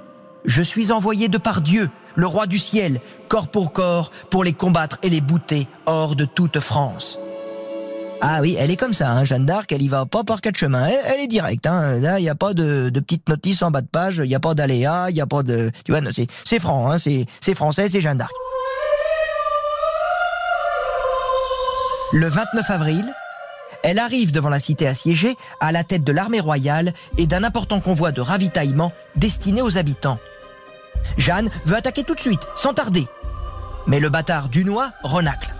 Je 0.45 0.61
suis 0.61 0.91
envoyé 0.91 1.27
de 1.27 1.37
par 1.37 1.61
Dieu, 1.61 1.89
le 2.15 2.25
roi 2.25 2.47
du 2.47 2.57
ciel, 2.57 2.99
corps 3.27 3.49
pour 3.49 3.73
corps, 3.73 4.11
pour 4.29 4.43
les 4.43 4.53
combattre 4.53 4.97
et 5.03 5.09
les 5.09 5.21
bouter 5.21 5.67
hors 5.85 6.15
de 6.15 6.25
toute 6.25 6.59
France. 6.59 7.19
Ah 8.21 8.39
oui, 8.41 8.57
elle 8.59 8.69
est 8.69 8.75
comme 8.75 8.93
ça, 8.93 9.11
hein, 9.11 9.23
Jeanne 9.23 9.45
d'Arc, 9.45 9.71
elle 9.71 9.81
y 9.81 9.87
va 9.87 10.05
pas 10.05 10.25
par 10.25 10.41
quatre 10.41 10.57
chemins, 10.57 10.87
elle, 11.07 11.21
est 11.21 11.27
directe. 11.27 11.65
Hein. 11.67 11.99
Là, 11.99 12.19
il 12.19 12.23
n'y 12.23 12.29
a 12.29 12.35
pas 12.35 12.53
de, 12.53 12.89
de 12.89 12.99
petites 12.99 13.29
notices 13.29 13.61
en 13.61 13.71
bas 13.71 13.81
de 13.81 13.87
page, 13.87 14.17
il 14.17 14.27
n'y 14.27 14.35
a 14.35 14.41
pas 14.41 14.53
d'aléa, 14.53 15.09
il 15.09 15.13
n'y 15.13 15.21
a 15.21 15.25
pas 15.25 15.41
de... 15.41 15.71
Tu 15.85 15.93
vois, 15.93 16.01
c'est 16.43 16.59
franc, 16.59 16.91
hein, 16.91 16.97
c'est 16.97 17.55
français, 17.55 17.87
c'est 17.87 18.01
Jeanne 18.01 18.17
d'Arc. 18.17 18.33
Le 22.11 22.27
29 22.27 22.71
avril, 22.71 23.13
Elle 23.83 23.99
arrive 23.99 24.31
devant 24.31 24.49
la 24.49 24.59
cité 24.59 24.87
assiégée 24.87 25.37
à 25.59 25.71
la 25.71 25.83
tête 25.83 26.03
de 26.03 26.11
l'armée 26.11 26.39
royale 26.39 26.91
et 27.19 27.27
d'un 27.27 27.43
important 27.43 27.79
convoi 27.79 28.11
de 28.11 28.19
ravitaillement 28.19 28.91
destiné 29.15 29.61
aux 29.61 29.77
habitants. 29.77 30.17
Jeanne 31.17 31.51
veut 31.65 31.75
attaquer 31.75 32.03
tout 32.03 32.15
de 32.15 32.19
suite, 32.19 32.47
sans 32.55 32.73
tarder. 32.73 33.07
Mais 33.85 33.99
le 33.99 34.09
bâtard 34.09 34.49
Dunois 34.49 34.91
renacle. 35.03 35.53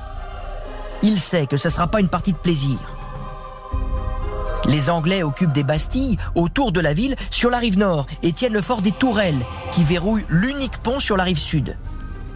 Il 1.04 1.20
sait 1.20 1.46
que 1.46 1.56
ce 1.56 1.68
ne 1.68 1.74
sera 1.74 1.88
pas 1.88 2.00
une 2.00 2.10
partie 2.10 2.34
de 2.34 2.38
plaisir. 2.38 2.80
Les 4.66 4.90
Anglais 4.90 5.22
occupent 5.22 5.54
des 5.54 5.64
bastilles 5.64 6.18
autour 6.34 6.72
de 6.72 6.80
la 6.80 6.96
ville 6.96 7.16
sur 7.30 7.52
la 7.52 7.60
rive 7.60 7.78
nord 7.78 8.08
et 8.24 8.34
tiennent 8.34 8.54
le 8.54 8.62
fort 8.62 8.82
des 8.82 8.92
Tourelles, 8.92 9.46
qui 9.72 9.84
verrouille 9.84 10.26
l'unique 10.30 10.80
pont 10.80 11.00
sur 11.00 11.16
la 11.16 11.26
rive 11.26 11.38
sud. 11.38 11.78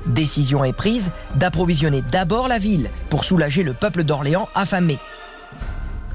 Décision 0.06 0.64
est 0.64 0.74
prise 0.74 1.12
d'approvisionner 1.36 2.02
d'abord 2.02 2.48
la 2.48 2.58
ville 2.58 2.90
pour 3.10 3.24
soulager 3.24 3.64
le 3.64 3.74
peuple 3.74 4.04
d'Orléans 4.04 4.50
affamé. 4.54 5.00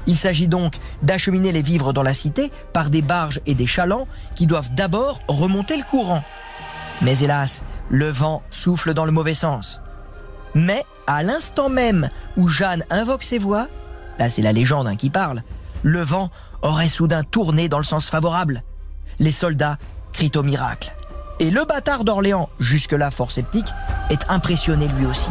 Il 0.05 0.17
s'agit 0.17 0.47
donc 0.47 0.75
d'acheminer 1.03 1.51
les 1.51 1.61
vivres 1.61 1.93
dans 1.93 2.03
la 2.03 2.13
cité 2.13 2.51
par 2.73 2.89
des 2.89 3.01
barges 3.01 3.41
et 3.45 3.55
des 3.55 3.67
chalands 3.67 4.07
qui 4.35 4.47
doivent 4.47 4.73
d'abord 4.73 5.19
remonter 5.27 5.77
le 5.77 5.83
courant. 5.83 6.23
Mais 7.01 7.19
hélas, 7.19 7.63
le 7.89 8.09
vent 8.09 8.43
souffle 8.51 8.93
dans 8.93 9.05
le 9.05 9.11
mauvais 9.11 9.33
sens. 9.33 9.81
Mais 10.55 10.83
à 11.07 11.23
l'instant 11.23 11.69
même 11.69 12.09
où 12.37 12.47
Jeanne 12.47 12.83
invoque 12.89 13.23
ses 13.23 13.37
voix, 13.37 13.67
là 14.17 14.29
c'est 14.29 14.41
la 14.41 14.51
légende 14.51 14.87
hein, 14.87 14.95
qui 14.95 15.09
parle, 15.09 15.43
le 15.83 16.01
vent 16.01 16.29
aurait 16.61 16.89
soudain 16.89 17.23
tourné 17.23 17.69
dans 17.69 17.77
le 17.77 17.83
sens 17.83 18.09
favorable. 18.09 18.63
Les 19.19 19.31
soldats 19.31 19.77
crient 20.11 20.31
au 20.35 20.43
miracle. 20.43 20.93
Et 21.39 21.51
le 21.51 21.63
bâtard 21.63 22.03
d'Orléans, 22.03 22.49
jusque-là 22.59 23.11
fort 23.11 23.31
sceptique, 23.31 23.69
est 24.09 24.29
impressionné 24.29 24.87
lui 24.89 25.05
aussi. 25.05 25.29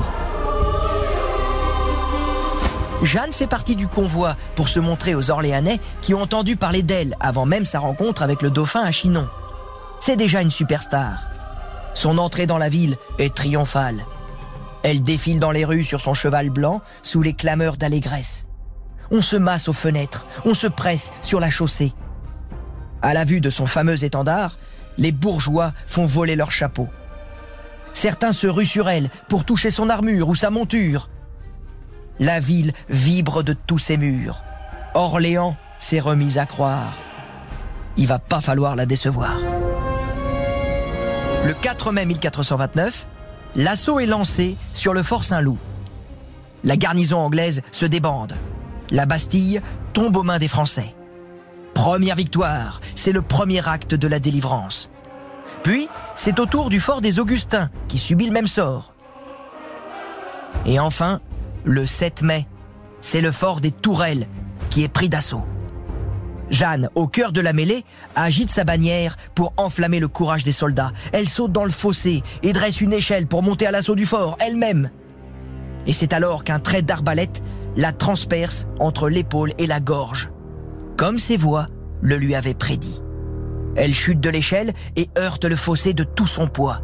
Jeanne 3.02 3.32
fait 3.32 3.46
partie 3.46 3.76
du 3.76 3.86
convoi 3.88 4.34
pour 4.56 4.68
se 4.68 4.80
montrer 4.80 5.14
aux 5.14 5.30
Orléanais 5.30 5.78
qui 6.00 6.14
ont 6.14 6.22
entendu 6.22 6.56
parler 6.56 6.82
d'elle 6.82 7.14
avant 7.20 7.46
même 7.46 7.64
sa 7.64 7.78
rencontre 7.78 8.22
avec 8.22 8.42
le 8.42 8.50
dauphin 8.50 8.82
à 8.82 8.90
Chinon. 8.90 9.28
C'est 10.00 10.16
déjà 10.16 10.40
une 10.40 10.50
superstar. 10.50 11.28
Son 11.94 12.18
entrée 12.18 12.46
dans 12.46 12.58
la 12.58 12.68
ville 12.68 12.96
est 13.18 13.34
triomphale. 13.34 14.04
Elle 14.82 15.02
défile 15.02 15.40
dans 15.40 15.50
les 15.50 15.64
rues 15.64 15.84
sur 15.84 16.00
son 16.00 16.14
cheval 16.14 16.50
blanc 16.50 16.80
sous 17.02 17.22
les 17.22 17.34
clameurs 17.34 17.76
d'allégresse. 17.76 18.46
On 19.10 19.22
se 19.22 19.36
masse 19.36 19.68
aux 19.68 19.72
fenêtres, 19.72 20.26
on 20.44 20.54
se 20.54 20.66
presse 20.66 21.12
sur 21.22 21.40
la 21.40 21.50
chaussée. 21.50 21.92
À 23.02 23.14
la 23.14 23.24
vue 23.24 23.40
de 23.40 23.50
son 23.50 23.66
fameux 23.66 24.04
étendard, 24.04 24.58
les 24.98 25.12
bourgeois 25.12 25.72
font 25.86 26.04
voler 26.04 26.36
leurs 26.36 26.52
chapeaux. 26.52 26.88
Certains 27.94 28.32
se 28.32 28.46
ruent 28.46 28.66
sur 28.66 28.88
elle 28.88 29.08
pour 29.28 29.44
toucher 29.44 29.70
son 29.70 29.88
armure 29.88 30.28
ou 30.28 30.34
sa 30.34 30.50
monture. 30.50 31.08
La 32.20 32.40
ville 32.40 32.72
vibre 32.88 33.42
de 33.42 33.54
tous 33.54 33.78
ses 33.78 33.96
murs. 33.96 34.42
Orléans 34.94 35.56
s'est 35.78 36.00
remise 36.00 36.38
à 36.38 36.46
croire. 36.46 36.98
Il 37.96 38.06
va 38.06 38.18
pas 38.18 38.40
falloir 38.40 38.76
la 38.76 38.86
décevoir. 38.86 39.36
Le 41.44 41.54
4 41.54 41.92
mai 41.92 42.04
1429, 42.04 43.06
l'assaut 43.56 44.00
est 44.00 44.06
lancé 44.06 44.56
sur 44.72 44.92
le 44.92 45.02
fort 45.02 45.24
Saint-Loup. 45.24 45.58
La 46.64 46.76
garnison 46.76 47.18
anglaise 47.18 47.62
se 47.70 47.86
débande. 47.86 48.34
La 48.90 49.06
Bastille 49.06 49.60
tombe 49.92 50.16
aux 50.16 50.24
mains 50.24 50.38
des 50.38 50.48
Français. 50.48 50.94
Première 51.78 52.16
victoire, 52.16 52.80
c'est 52.96 53.12
le 53.12 53.22
premier 53.22 53.68
acte 53.68 53.94
de 53.94 54.08
la 54.08 54.18
délivrance. 54.18 54.90
Puis, 55.62 55.88
c'est 56.16 56.40
au 56.40 56.44
tour 56.44 56.70
du 56.70 56.80
fort 56.80 57.00
des 57.00 57.20
Augustins 57.20 57.70
qui 57.86 57.98
subit 57.98 58.26
le 58.26 58.32
même 58.32 58.48
sort. 58.48 58.94
Et 60.66 60.80
enfin, 60.80 61.20
le 61.62 61.86
7 61.86 62.22
mai, 62.22 62.48
c'est 63.00 63.20
le 63.20 63.30
fort 63.30 63.60
des 63.60 63.70
Tourelles 63.70 64.26
qui 64.70 64.82
est 64.82 64.88
pris 64.88 65.08
d'assaut. 65.08 65.44
Jeanne, 66.50 66.88
au 66.96 67.06
cœur 67.06 67.30
de 67.30 67.40
la 67.40 67.52
mêlée, 67.52 67.84
agite 68.16 68.50
sa 68.50 68.64
bannière 68.64 69.16
pour 69.36 69.52
enflammer 69.56 70.00
le 70.00 70.08
courage 70.08 70.42
des 70.42 70.50
soldats. 70.50 70.90
Elle 71.12 71.28
saute 71.28 71.52
dans 71.52 71.64
le 71.64 71.70
fossé 71.70 72.24
et 72.42 72.52
dresse 72.52 72.80
une 72.80 72.92
échelle 72.92 73.28
pour 73.28 73.44
monter 73.44 73.68
à 73.68 73.70
l'assaut 73.70 73.94
du 73.94 74.04
fort, 74.04 74.36
elle-même. 74.40 74.90
Et 75.86 75.92
c'est 75.92 76.12
alors 76.12 76.42
qu'un 76.42 76.58
trait 76.58 76.82
d'arbalète 76.82 77.40
la 77.76 77.92
transperce 77.92 78.66
entre 78.80 79.08
l'épaule 79.08 79.52
et 79.58 79.68
la 79.68 79.78
gorge, 79.78 80.32
comme 80.98 81.18
ses 81.20 81.36
voix 81.36 81.68
le 82.02 82.16
lui 82.16 82.34
avaient 82.34 82.54
prédit. 82.54 83.00
Elle 83.76 83.94
chute 83.94 84.20
de 84.20 84.28
l'échelle 84.28 84.74
et 84.96 85.08
heurte 85.16 85.44
le 85.44 85.56
fossé 85.56 85.94
de 85.94 86.02
tout 86.02 86.26
son 86.26 86.48
poids. 86.48 86.82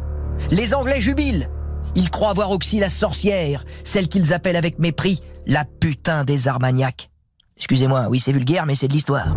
Les 0.49 0.73
Anglais 0.73 1.01
jubilent. 1.01 1.49
Ils 1.95 2.09
croient 2.09 2.29
avoir 2.29 2.51
oxy 2.51 2.79
la 2.79 2.89
sorcière, 2.89 3.65
celle 3.83 4.07
qu'ils 4.07 4.33
appellent 4.33 4.55
avec 4.55 4.79
mépris 4.79 5.19
la 5.45 5.65
putain 5.65 6.23
des 6.23 6.47
Armagnacs. 6.47 7.09
Excusez-moi, 7.57 8.07
oui 8.09 8.19
c'est 8.19 8.31
vulgaire, 8.31 8.65
mais 8.65 8.75
c'est 8.75 8.87
de 8.87 8.93
l'histoire. 8.93 9.35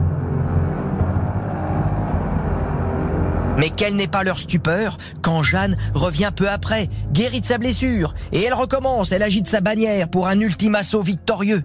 Mais 3.57 3.71
quelle 3.71 3.97
n'est 3.97 4.07
pas 4.07 4.23
leur 4.23 4.39
stupeur 4.39 4.97
quand 5.23 5.43
Jeanne 5.43 5.77
revient 5.93 6.31
peu 6.35 6.49
après, 6.49 6.89
guérie 7.13 7.41
de 7.41 7.47
sa 7.47 7.59
blessure, 7.59 8.15
et 8.31 8.45
elle 8.45 8.55
recommence, 8.55 9.11
elle 9.11 9.25
agite 9.25 9.49
sa 9.49 9.61
bannière 9.61 10.09
pour 10.09 10.29
un 10.29 10.39
ultime 10.39 10.77
assaut 10.77 11.03
victorieux. 11.03 11.65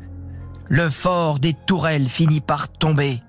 Le 0.69 0.89
fort 0.89 1.39
des 1.39 1.53
tourelles 1.53 2.09
finit 2.09 2.41
par 2.41 2.69
tomber. 2.69 3.19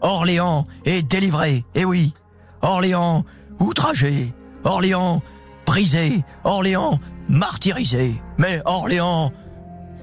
Orléans 0.00 0.66
est 0.84 1.02
délivré, 1.02 1.64
eh 1.74 1.84
oui, 1.84 2.14
Orléans 2.62 3.24
outragé, 3.58 4.32
Orléans 4.64 5.20
brisé, 5.66 6.24
Orléans 6.44 6.98
martyrisé, 7.28 8.20
mais 8.38 8.60
Orléans 8.64 9.32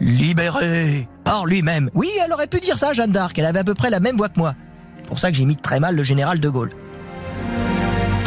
libéré 0.02 1.08
par 1.24 1.46
lui-même. 1.46 1.90
Oui, 1.94 2.10
elle 2.24 2.34
aurait 2.34 2.48
pu 2.48 2.60
dire 2.60 2.78
ça, 2.78 2.94
Jeanne 2.94 3.12
d'Arc, 3.12 3.38
elle 3.40 3.46
avait 3.46 3.60
à 3.60 3.64
peu 3.64 3.74
près 3.74 3.90
la 3.90 4.00
même 4.00 4.18
voix 4.18 4.30
que 4.30 4.40
moi. 4.40 4.54
C'est 4.98 5.08
pour 5.08 5.20
ça 5.20 5.32
que 5.32 5.38
j'imite 5.38 5.62
très 5.62 5.80
mal 5.80 5.96
le 5.96 6.04
général 6.04 6.40
de 6.40 6.50
Gaulle. 6.50 6.72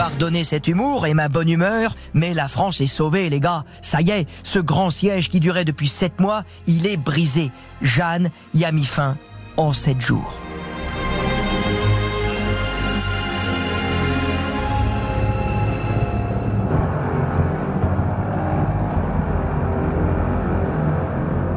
Pardonnez 0.08 0.42
cet 0.42 0.68
humour 0.68 1.06
et 1.06 1.12
ma 1.12 1.28
bonne 1.28 1.50
humeur, 1.50 1.94
mais 2.14 2.32
la 2.32 2.48
France 2.48 2.80
est 2.80 2.86
sauvée, 2.86 3.28
les 3.28 3.40
gars. 3.40 3.66
Ça 3.82 4.00
y 4.00 4.10
est, 4.10 4.26
ce 4.42 4.58
grand 4.58 4.88
siège 4.88 5.28
qui 5.28 5.38
durait 5.38 5.66
depuis 5.66 5.86
sept 5.86 6.18
mois, 6.18 6.44
il 6.66 6.86
est 6.86 6.96
brisé. 6.96 7.50
Jeanne 7.82 8.30
y 8.54 8.64
a 8.64 8.72
mis 8.72 8.86
fin 8.86 9.18
en 9.58 9.74
sept 9.74 10.00
jours. 10.00 10.40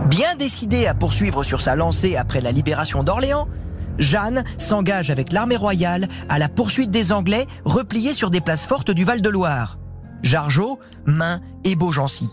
Bien 0.09 0.35
décidée 0.35 0.87
à 0.87 0.93
poursuivre 0.93 1.45
sur 1.45 1.61
sa 1.61 1.77
lancée 1.77 2.17
après 2.17 2.41
la 2.41 2.51
libération 2.51 3.01
d'Orléans, 3.01 3.47
Jeanne 4.01 4.43
s'engage 4.57 5.09
avec 5.09 5.31
l'armée 5.31 5.55
royale 5.55 6.09
à 6.27 6.39
la 6.39 6.49
poursuite 6.49 6.91
des 6.91 7.11
Anglais 7.11 7.47
repliés 7.63 8.13
sur 8.13 8.29
des 8.29 8.41
places 8.41 8.65
fortes 8.65 8.91
du 8.91 9.05
Val-de-Loire. 9.05 9.77
Jargeau, 10.23 10.79
Main 11.05 11.39
et 11.63 11.75
Beaugency. 11.75 12.29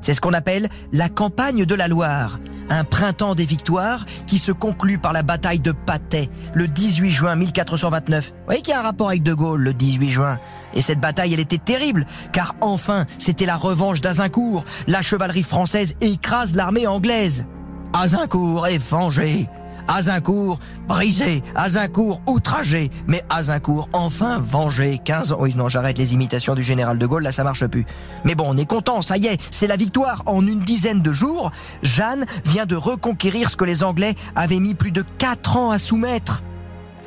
C'est 0.00 0.12
ce 0.12 0.20
qu'on 0.20 0.34
appelle 0.34 0.68
la 0.92 1.08
campagne 1.08 1.64
de 1.64 1.74
la 1.74 1.88
Loire, 1.88 2.38
un 2.68 2.84
printemps 2.84 3.34
des 3.34 3.46
victoires 3.46 4.04
qui 4.26 4.38
se 4.38 4.52
conclut 4.52 4.98
par 4.98 5.14
la 5.14 5.22
bataille 5.22 5.60
de 5.60 5.72
Patay 5.72 6.28
le 6.52 6.68
18 6.68 7.10
juin 7.10 7.36
1429. 7.36 8.26
Vous 8.26 8.34
voyez 8.44 8.60
qu'il 8.60 8.74
y 8.74 8.76
a 8.76 8.80
un 8.80 8.82
rapport 8.82 9.08
avec 9.08 9.22
De 9.22 9.32
Gaulle 9.32 9.62
le 9.62 9.72
18 9.72 10.10
juin. 10.10 10.38
Et 10.74 10.82
cette 10.82 11.00
bataille, 11.00 11.32
elle 11.32 11.40
était 11.40 11.58
terrible, 11.58 12.04
car 12.32 12.54
enfin, 12.60 13.06
c'était 13.16 13.46
la 13.46 13.56
revanche 13.56 14.00
d'Azincourt. 14.00 14.64
La 14.88 15.02
chevalerie 15.02 15.42
française 15.42 15.94
écrase 16.00 16.54
l'armée 16.54 16.86
anglaise. 16.86 17.46
Azincourt 17.94 18.66
est 18.66 18.82
vengé. 18.90 19.48
Azincourt 19.88 20.58
brisé, 20.88 21.42
Azincourt 21.54 22.20
outragé, 22.26 22.90
mais 23.06 23.22
Azincourt 23.30 23.88
enfin 23.92 24.38
vengé. 24.40 24.98
15 25.04 25.32
ans. 25.32 25.36
Oui, 25.40 25.54
non, 25.54 25.68
j'arrête 25.68 25.98
les 25.98 26.14
imitations 26.14 26.54
du 26.54 26.62
général 26.62 26.98
de 26.98 27.06
Gaulle, 27.06 27.22
là 27.22 27.32
ça 27.32 27.44
marche 27.44 27.66
plus. 27.66 27.86
Mais 28.24 28.34
bon, 28.34 28.44
on 28.48 28.56
est 28.56 28.66
content, 28.66 29.02
ça 29.02 29.16
y 29.16 29.26
est, 29.26 29.40
c'est 29.50 29.66
la 29.66 29.76
victoire. 29.76 30.22
En 30.26 30.46
une 30.46 30.60
dizaine 30.60 31.02
de 31.02 31.12
jours, 31.12 31.50
Jeanne 31.82 32.26
vient 32.44 32.66
de 32.66 32.76
reconquérir 32.76 33.50
ce 33.50 33.56
que 33.56 33.64
les 33.64 33.82
Anglais 33.82 34.14
avaient 34.34 34.60
mis 34.60 34.74
plus 34.74 34.92
de 34.92 35.04
4 35.18 35.56
ans 35.56 35.70
à 35.70 35.78
soumettre. 35.78 36.42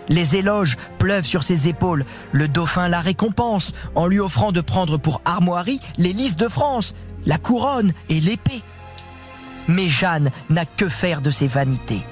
Les 0.09 0.35
éloges 0.35 0.77
pleuvent 0.99 1.25
sur 1.25 1.43
ses 1.43 1.67
épaules. 1.67 2.05
Le 2.31 2.47
dauphin 2.47 2.87
la 2.87 3.01
récompense 3.01 3.73
en 3.95 4.07
lui 4.07 4.19
offrant 4.19 4.51
de 4.51 4.61
prendre 4.61 4.97
pour 4.97 5.21
armoirie 5.25 5.81
les 5.97 6.13
de 6.13 6.47
France, 6.47 6.95
la 7.25 7.37
couronne 7.37 7.91
et 8.09 8.19
l'épée. 8.19 8.63
Mais 9.67 9.89
Jeanne 9.89 10.29
n'a 10.49 10.65
que 10.65 10.87
faire 10.87 11.21
de 11.21 11.31
ses 11.31 11.47
vanités. 11.47 12.05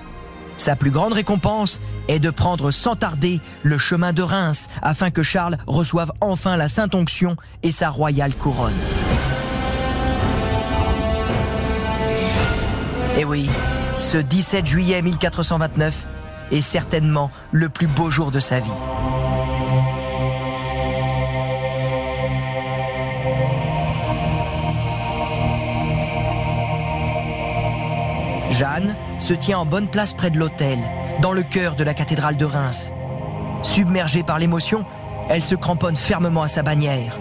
Sa 0.58 0.76
plus 0.76 0.92
grande 0.92 1.14
récompense 1.14 1.80
est 2.08 2.20
de 2.20 2.30
prendre 2.30 2.72
sans 2.72 2.96
tarder 2.96 3.42
le 3.64 3.78
chemin 3.78 4.14
de 4.14 4.22
Reims 4.22 4.68
afin 4.82 5.12
que 5.12 5.24
Charles 5.24 5.58
reçoive 5.68 6.12
enfin 6.22 6.56
la 6.58 6.68
Sainte 6.68 6.96
Onction 6.96 7.36
et 7.64 7.72
sa 7.72 7.90
royale 7.90 8.36
couronne. 8.36 8.74
Et 13.18 13.22
eh 13.22 13.26
oui, 13.26 13.50
ce 14.02 14.18
17 14.18 14.66
juillet 14.66 15.02
1429 15.02 16.06
est 16.52 16.62
certainement 16.62 17.32
le 17.52 17.70
plus 17.70 17.88
beau 17.88 18.10
jour 18.10 18.30
de 18.30 18.42
sa 18.42 18.60
vie. 18.60 19.35
Jeanne 28.56 28.96
se 29.20 29.34
tient 29.34 29.60
en 29.60 29.66
bonne 29.66 29.90
place 29.90 30.14
près 30.14 30.30
de 30.30 30.40
l'autel, 30.40 30.80
dans 31.22 31.34
le 31.34 31.44
cœur 31.44 31.76
de 31.76 31.84
la 31.84 31.94
cathédrale 31.94 32.38
de 32.38 32.46
Reims. 32.46 32.90
Submergée 33.64 34.24
par 34.24 34.40
l'émotion, 34.40 34.86
elle 35.30 35.42
se 35.42 35.56
cramponne 35.56 35.98
fermement 35.98 36.44
à 36.44 36.48
sa 36.48 36.64
bannière. 36.64 37.20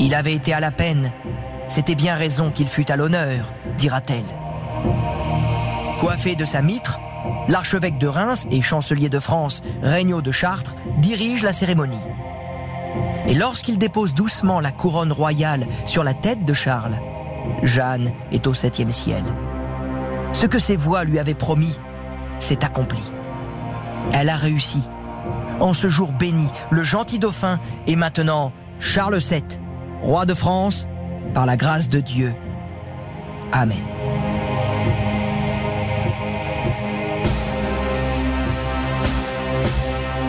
Il 0.00 0.16
avait 0.16 0.32
été 0.32 0.52
à 0.52 0.58
la 0.58 0.72
peine. 0.72 1.12
C'était 1.68 1.94
bien 1.94 2.16
raison 2.16 2.50
qu'il 2.50 2.66
fût 2.66 2.90
à 2.90 2.96
l'honneur, 2.96 3.52
dira-t-elle. 3.78 4.24
Coiffé 5.98 6.34
de 6.34 6.44
sa 6.44 6.62
mitre, 6.62 6.98
l'archevêque 7.46 7.98
de 7.98 8.08
Reims 8.08 8.48
et 8.50 8.60
chancelier 8.60 9.08
de 9.08 9.20
France, 9.20 9.62
Regnault 9.84 10.20
de 10.20 10.32
Chartres, 10.32 10.74
dirige 10.98 11.44
la 11.44 11.52
cérémonie. 11.52 12.08
Et 13.28 13.34
lorsqu'il 13.34 13.78
dépose 13.78 14.14
doucement 14.14 14.58
la 14.58 14.72
couronne 14.72 15.12
royale 15.12 15.68
sur 15.84 16.02
la 16.02 16.14
tête 16.14 16.44
de 16.44 16.54
Charles, 16.54 16.98
Jeanne 17.62 18.10
est 18.32 18.48
au 18.48 18.54
septième 18.54 18.90
ciel. 18.90 19.22
Ce 20.32 20.46
que 20.46 20.58
ses 20.58 20.76
voix 20.76 21.04
lui 21.04 21.18
avaient 21.18 21.34
promis 21.34 21.78
s'est 22.38 22.64
accompli. 22.64 23.02
Elle 24.12 24.28
a 24.28 24.36
réussi. 24.36 24.82
En 25.60 25.74
ce 25.74 25.88
jour 25.88 26.12
béni, 26.12 26.48
le 26.70 26.82
gentil 26.82 27.18
dauphin 27.18 27.60
est 27.86 27.96
maintenant 27.96 28.52
Charles 28.80 29.18
VII, 29.18 29.42
roi 30.02 30.26
de 30.26 30.34
France, 30.34 30.86
par 31.34 31.46
la 31.46 31.56
grâce 31.56 31.88
de 31.88 32.00
Dieu. 32.00 32.34
Amen. 33.52 33.78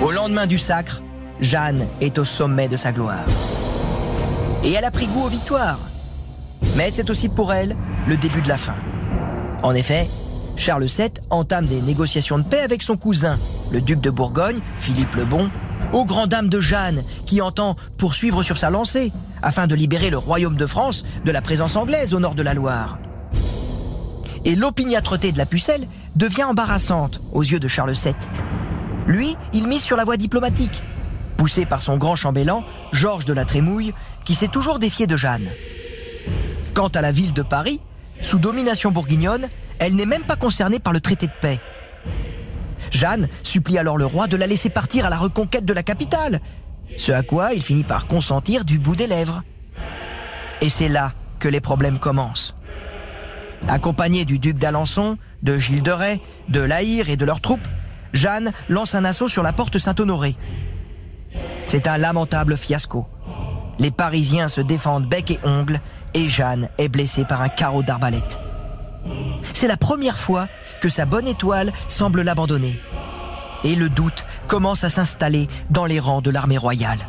Au 0.03 0.11
lendemain 0.11 0.45
du 0.47 0.57
sacre, 0.57 1.01
Jeanne 1.39 1.87
est 2.01 2.17
au 2.17 2.25
sommet 2.25 2.67
de 2.67 2.77
sa 2.77 2.91
gloire. 2.91 3.25
Et 4.63 4.73
elle 4.73 4.85
a 4.85 4.91
pris 4.91 5.07
goût 5.07 5.25
aux 5.25 5.29
victoires. 5.29 5.79
Mais 6.75 6.89
c'est 6.89 7.09
aussi 7.09 7.29
pour 7.29 7.53
elle 7.53 7.75
le 8.07 8.17
début 8.17 8.41
de 8.41 8.49
la 8.49 8.57
fin. 8.57 8.75
En 9.63 9.73
effet, 9.73 10.09
Charles 10.57 10.85
VII 10.85 11.09
entame 11.29 11.65
des 11.65 11.81
négociations 11.81 12.37
de 12.37 12.43
paix 12.43 12.59
avec 12.59 12.83
son 12.83 12.97
cousin, 12.97 13.39
le 13.71 13.79
duc 13.79 14.01
de 14.01 14.09
Bourgogne, 14.09 14.59
Philippe 14.75 15.15
le 15.15 15.23
Bon, 15.23 15.49
aux 15.93 16.03
grand 16.03 16.27
dames 16.27 16.49
de 16.49 16.59
Jeanne, 16.59 17.01
qui 17.25 17.41
entend 17.41 17.77
poursuivre 17.97 18.43
sur 18.43 18.57
sa 18.57 18.69
lancée, 18.69 19.13
afin 19.41 19.65
de 19.65 19.73
libérer 19.73 20.09
le 20.09 20.17
royaume 20.17 20.57
de 20.57 20.67
France 20.67 21.05
de 21.23 21.31
la 21.31 21.41
présence 21.41 21.77
anglaise 21.77 22.13
au 22.13 22.19
nord 22.19 22.35
de 22.35 22.43
la 22.43 22.53
Loire. 22.53 22.99
Et 24.43 24.55
l'opiniâtreté 24.55 25.31
de 25.31 25.37
la 25.37 25.45
pucelle 25.45 25.87
devient 26.17 26.43
embarrassante 26.43 27.21
aux 27.31 27.43
yeux 27.43 27.59
de 27.59 27.69
Charles 27.69 27.93
VII. 27.93 28.13
Lui, 29.07 29.37
il 29.53 29.67
mise 29.67 29.81
sur 29.81 29.95
la 29.95 30.03
voie 30.03 30.17
diplomatique, 30.17 30.83
poussé 31.37 31.65
par 31.65 31.81
son 31.81 31.97
grand 31.97 32.17
chambellan, 32.17 32.65
Georges 32.91 33.25
de 33.25 33.33
la 33.33 33.45
Trémouille, 33.45 33.93
qui 34.25 34.35
s'est 34.35 34.49
toujours 34.49 34.79
défié 34.79 35.07
de 35.07 35.15
Jeanne. 35.15 35.49
Quant 36.73 36.89
à 36.89 37.01
la 37.01 37.13
ville 37.13 37.33
de 37.33 37.43
Paris, 37.43 37.79
sous 38.23 38.39
domination 38.39 38.91
bourguignonne, 38.91 39.47
elle 39.79 39.95
n'est 39.95 40.05
même 40.05 40.23
pas 40.23 40.35
concernée 40.35 40.79
par 40.79 40.93
le 40.93 41.01
traité 41.01 41.27
de 41.27 41.33
paix. 41.41 41.59
Jeanne 42.91 43.27
supplie 43.43 43.77
alors 43.77 43.97
le 43.97 44.05
roi 44.05 44.27
de 44.27 44.37
la 44.37 44.47
laisser 44.47 44.69
partir 44.69 45.05
à 45.05 45.09
la 45.09 45.17
reconquête 45.17 45.65
de 45.65 45.73
la 45.73 45.83
capitale, 45.83 46.41
ce 46.97 47.11
à 47.11 47.23
quoi 47.23 47.53
il 47.53 47.61
finit 47.61 47.83
par 47.83 48.07
consentir 48.07 48.65
du 48.65 48.79
bout 48.79 48.95
des 48.95 49.07
lèvres. 49.07 49.43
Et 50.61 50.69
c'est 50.69 50.89
là 50.89 51.13
que 51.39 51.47
les 51.47 51.61
problèmes 51.61 51.99
commencent. 51.99 52.55
Accompagnée 53.67 54.25
du 54.25 54.39
duc 54.39 54.57
d'Alençon, 54.57 55.17
de 55.41 55.57
Gilles 55.57 55.83
de 55.83 55.91
Rais, 55.91 56.19
de 56.49 56.61
Laïr 56.61 57.09
et 57.09 57.17
de 57.17 57.25
leurs 57.25 57.41
troupes, 57.41 57.67
Jeanne 58.13 58.51
lance 58.69 58.95
un 58.95 59.05
assaut 59.05 59.27
sur 59.27 59.43
la 59.43 59.53
porte 59.53 59.79
Saint-Honoré. 59.79 60.35
C'est 61.65 61.87
un 61.87 61.97
lamentable 61.97 62.57
fiasco. 62.57 63.07
Les 63.79 63.91
Parisiens 63.91 64.47
se 64.47 64.61
défendent 64.61 65.09
bec 65.09 65.31
et 65.31 65.39
ongle 65.43 65.81
et 66.13 66.29
Jeanne 66.29 66.69
est 66.77 66.89
blessée 66.89 67.25
par 67.25 67.41
un 67.41 67.49
carreau 67.49 67.83
d'arbalète. 67.83 68.39
C'est 69.53 69.67
la 69.67 69.77
première 69.77 70.17
fois 70.17 70.47
que 70.81 70.89
sa 70.89 71.05
bonne 71.05 71.27
étoile 71.27 71.71
semble 71.87 72.21
l'abandonner. 72.21 72.79
Et 73.63 73.75
le 73.75 73.89
doute 73.89 74.25
commence 74.47 74.83
à 74.83 74.89
s'installer 74.89 75.47
dans 75.69 75.85
les 75.85 75.99
rangs 75.99 76.21
de 76.21 76.29
l'armée 76.29 76.57
royale. 76.57 76.99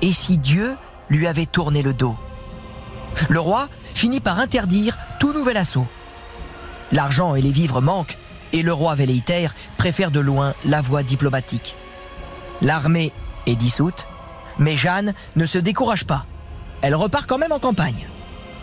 Et 0.00 0.12
si 0.12 0.38
Dieu 0.38 0.76
lui 1.08 1.26
avait 1.26 1.46
tourné 1.46 1.82
le 1.82 1.94
dos? 1.94 2.16
Le 3.28 3.40
roi 3.40 3.68
finit 3.94 4.20
par 4.20 4.38
interdire 4.38 4.96
tout 5.20 5.32
nouvel 5.32 5.56
assaut. 5.56 5.86
L'argent 6.90 7.34
et 7.34 7.42
les 7.42 7.52
vivres 7.52 7.80
manquent 7.80 8.18
et 8.52 8.62
le 8.62 8.72
roi 8.72 8.94
velléitaire 8.94 9.54
préfère 9.76 10.10
de 10.10 10.20
loin 10.20 10.54
la 10.64 10.80
voie 10.80 11.02
diplomatique. 11.02 11.76
L'armée 12.60 13.12
est 13.46 13.56
dissoute, 13.56 14.06
mais 14.58 14.76
Jeanne 14.76 15.14
ne 15.36 15.46
se 15.46 15.58
décourage 15.58 16.04
pas. 16.04 16.26
Elle 16.82 16.94
repart 16.94 17.26
quand 17.26 17.38
même 17.38 17.52
en 17.52 17.58
campagne. 17.58 18.06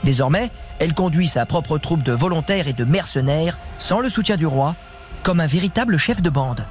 Désormais, 0.04 0.52
elle 0.80 0.94
conduit 0.94 1.28
sa 1.28 1.46
propre 1.46 1.78
troupe 1.78 2.04
de 2.04 2.14
volontaires 2.14 2.68
et 2.68 2.74
de 2.74 2.86
mercenaires, 2.86 3.58
sans 3.80 4.00
le 4.00 4.10
soutien 4.10 4.38
du 4.38 4.46
roi, 4.46 4.76
comme 5.24 5.40
un 5.40 5.48
véritable 5.48 5.98
chef 5.98 6.22
de 6.22 6.30
bande. 6.30 6.66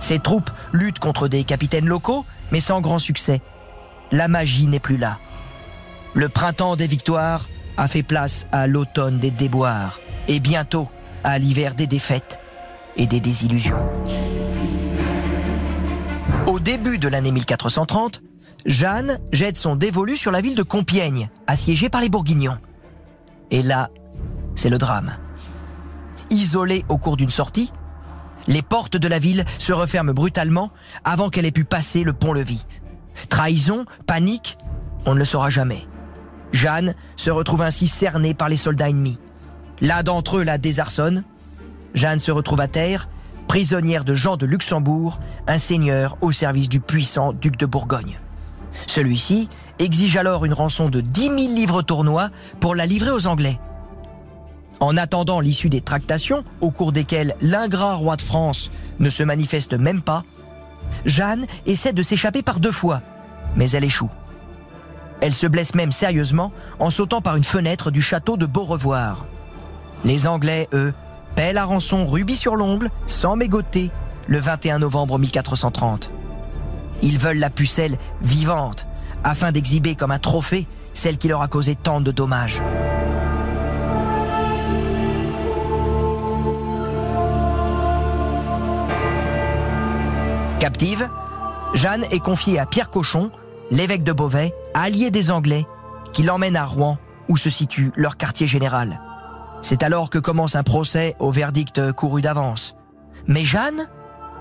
Ces 0.00 0.18
troupes 0.18 0.50
luttent 0.72 0.98
contre 0.98 1.28
des 1.28 1.44
capitaines 1.44 1.86
locaux, 1.86 2.24
mais 2.50 2.60
sans 2.60 2.80
grand 2.80 2.98
succès. 2.98 3.40
La 4.10 4.28
magie 4.28 4.66
n'est 4.66 4.80
plus 4.80 4.96
là. 4.96 5.18
Le 6.14 6.28
printemps 6.28 6.76
des 6.76 6.88
victoires 6.88 7.48
a 7.76 7.88
fait 7.88 8.02
place 8.02 8.46
à 8.52 8.66
l'automne 8.66 9.18
des 9.18 9.30
déboires, 9.30 10.00
et 10.28 10.40
bientôt 10.40 10.88
à 11.24 11.38
l'hiver 11.38 11.74
des 11.74 11.86
défaites 11.86 12.38
et 12.96 13.06
des 13.06 13.20
désillusions. 13.20 13.80
Au 16.46 16.60
début 16.60 16.98
de 16.98 17.08
l'année 17.08 17.30
1430, 17.30 18.22
Jeanne 18.64 19.18
jette 19.32 19.56
son 19.56 19.76
dévolu 19.76 20.16
sur 20.16 20.30
la 20.30 20.40
ville 20.40 20.54
de 20.54 20.62
Compiègne, 20.62 21.30
assiégée 21.46 21.88
par 21.88 22.00
les 22.00 22.08
Bourguignons. 22.08 22.58
Et 23.50 23.62
là, 23.62 23.90
c'est 24.54 24.70
le 24.70 24.78
drame. 24.78 25.12
Isolée 26.30 26.84
au 26.88 26.96
cours 26.96 27.16
d'une 27.16 27.28
sortie, 27.28 27.72
les 28.46 28.62
portes 28.62 28.96
de 28.96 29.08
la 29.08 29.18
ville 29.18 29.44
se 29.58 29.72
referment 29.72 30.12
brutalement 30.12 30.70
avant 31.04 31.28
qu'elle 31.28 31.44
ait 31.44 31.52
pu 31.52 31.64
passer 31.64 32.02
le 32.02 32.12
pont-levis. 32.12 32.66
Trahison, 33.28 33.84
panique, 34.06 34.56
on 35.06 35.14
ne 35.14 35.18
le 35.18 35.24
saura 35.24 35.50
jamais. 35.50 35.86
Jeanne 36.52 36.94
se 37.16 37.30
retrouve 37.30 37.62
ainsi 37.62 37.88
cernée 37.88 38.34
par 38.34 38.48
les 38.48 38.56
soldats 38.56 38.90
ennemis. 38.90 39.18
L'un 39.80 40.02
d'entre 40.02 40.38
eux 40.38 40.44
la 40.44 40.58
désarçonne. 40.58 41.24
Jeanne 41.94 42.20
se 42.20 42.30
retrouve 42.30 42.60
à 42.60 42.68
terre, 42.68 43.08
prisonnière 43.48 44.04
de 44.04 44.14
Jean 44.14 44.36
de 44.36 44.46
Luxembourg, 44.46 45.18
un 45.46 45.58
seigneur 45.58 46.16
au 46.20 46.32
service 46.32 46.68
du 46.68 46.80
puissant 46.80 47.32
duc 47.32 47.56
de 47.56 47.66
Bourgogne. 47.66 48.18
Celui-ci 48.86 49.48
exige 49.78 50.16
alors 50.16 50.44
une 50.44 50.52
rançon 50.52 50.88
de 50.88 51.00
10 51.00 51.20
000 51.22 51.36
livres 51.36 51.82
tournois 51.82 52.30
pour 52.60 52.74
la 52.74 52.86
livrer 52.86 53.10
aux 53.10 53.26
Anglais. 53.26 53.58
En 54.80 54.96
attendant 54.96 55.40
l'issue 55.40 55.68
des 55.68 55.80
tractations, 55.80 56.42
au 56.60 56.70
cours 56.70 56.92
desquelles 56.92 57.36
l'ingrat 57.40 57.94
roi 57.94 58.16
de 58.16 58.22
France 58.22 58.70
ne 58.98 59.10
se 59.10 59.22
manifeste 59.22 59.74
même 59.74 60.02
pas, 60.02 60.24
Jeanne 61.04 61.46
essaie 61.66 61.92
de 61.92 62.02
s'échapper 62.02 62.42
par 62.42 62.60
deux 62.60 62.72
fois, 62.72 63.00
mais 63.56 63.70
elle 63.70 63.84
échoue. 63.84 64.10
Elle 65.20 65.34
se 65.34 65.46
blesse 65.46 65.74
même 65.74 65.92
sérieusement 65.92 66.52
en 66.80 66.90
sautant 66.90 67.20
par 67.20 67.36
une 67.36 67.44
fenêtre 67.44 67.92
du 67.92 68.02
château 68.02 68.36
de 68.36 68.44
Beaurevoir. 68.44 69.24
Les 70.04 70.26
Anglais, 70.26 70.68
eux, 70.72 70.92
paient 71.36 71.52
la 71.52 71.64
rançon 71.64 72.04
rubis 72.04 72.36
sur 72.36 72.56
l'ongle, 72.56 72.90
sans 73.06 73.36
mégoter, 73.36 73.90
le 74.26 74.38
21 74.38 74.80
novembre 74.80 75.18
1430. 75.18 76.10
Ils 77.02 77.18
veulent 77.18 77.38
la 77.38 77.50
pucelle 77.50 77.98
vivante, 78.22 78.86
afin 79.24 79.52
d'exhiber 79.52 79.94
comme 79.94 80.10
un 80.10 80.18
trophée 80.18 80.66
celle 80.94 81.16
qui 81.16 81.28
leur 81.28 81.42
a 81.42 81.48
causé 81.48 81.74
tant 81.74 82.00
de 82.00 82.10
dommages. 82.10 82.60
Captive, 90.60 91.08
Jeanne 91.74 92.04
est 92.10 92.20
confiée 92.20 92.58
à 92.58 92.66
Pierre 92.66 92.90
Cochon, 92.90 93.30
l'évêque 93.70 94.04
de 94.04 94.12
Beauvais, 94.12 94.54
allié 94.74 95.10
des 95.10 95.30
Anglais, 95.30 95.66
qui 96.12 96.22
l'emmène 96.22 96.56
à 96.56 96.64
Rouen, 96.64 96.98
où 97.28 97.36
se 97.36 97.50
situe 97.50 97.90
leur 97.96 98.16
quartier 98.16 98.46
général. 98.46 99.00
C'est 99.62 99.82
alors 99.82 100.10
que 100.10 100.18
commence 100.18 100.54
un 100.54 100.62
procès 100.62 101.16
au 101.18 101.32
verdict 101.32 101.92
couru 101.92 102.20
d'avance. 102.20 102.74
Mais 103.26 103.42
Jeanne 103.42 103.88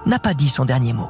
n'a 0.05 0.19
pas 0.19 0.33
dit 0.33 0.49
son 0.49 0.65
dernier 0.65 0.93
mot. 0.93 1.09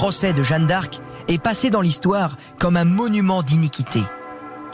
Procès 0.00 0.32
de 0.32 0.42
Jeanne 0.42 0.66
d'Arc 0.66 0.98
est 1.28 1.36
passé 1.36 1.68
dans 1.68 1.82
l'histoire 1.82 2.38
comme 2.58 2.78
un 2.78 2.86
monument 2.86 3.42
d'iniquité, 3.42 4.00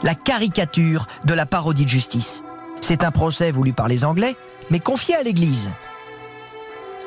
la 0.01 0.15
caricature 0.15 1.05
de 1.25 1.33
la 1.33 1.45
parodie 1.45 1.83
de 1.83 1.89
justice. 1.89 2.43
C'est 2.79 3.03
un 3.03 3.11
procès 3.11 3.51
voulu 3.51 3.73
par 3.73 3.89
les 3.89 4.05
Anglais, 4.05 4.37
mais 4.69 4.79
confié 4.79 5.15
à 5.15 5.23
l'Église. 5.23 5.69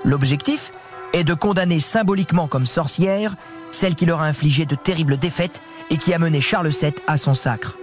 L'objectif 0.04 0.70
est 1.14 1.24
de 1.24 1.33
condamner 1.33 1.80
symboliquement 1.80 2.46
comme 2.46 2.66
sorcière 2.66 3.37
celle 3.70 3.94
qui 3.94 4.04
leur 4.04 4.20
a 4.20 4.26
infligé 4.26 4.66
de 4.66 4.74
terribles 4.74 5.16
défaites 5.16 5.62
et 5.88 5.96
qui 5.96 6.12
a 6.12 6.18
mené 6.18 6.42
Charles 6.42 6.68
VII 6.68 6.92
à 7.06 7.16
son 7.16 7.33
sacre. 7.33 7.78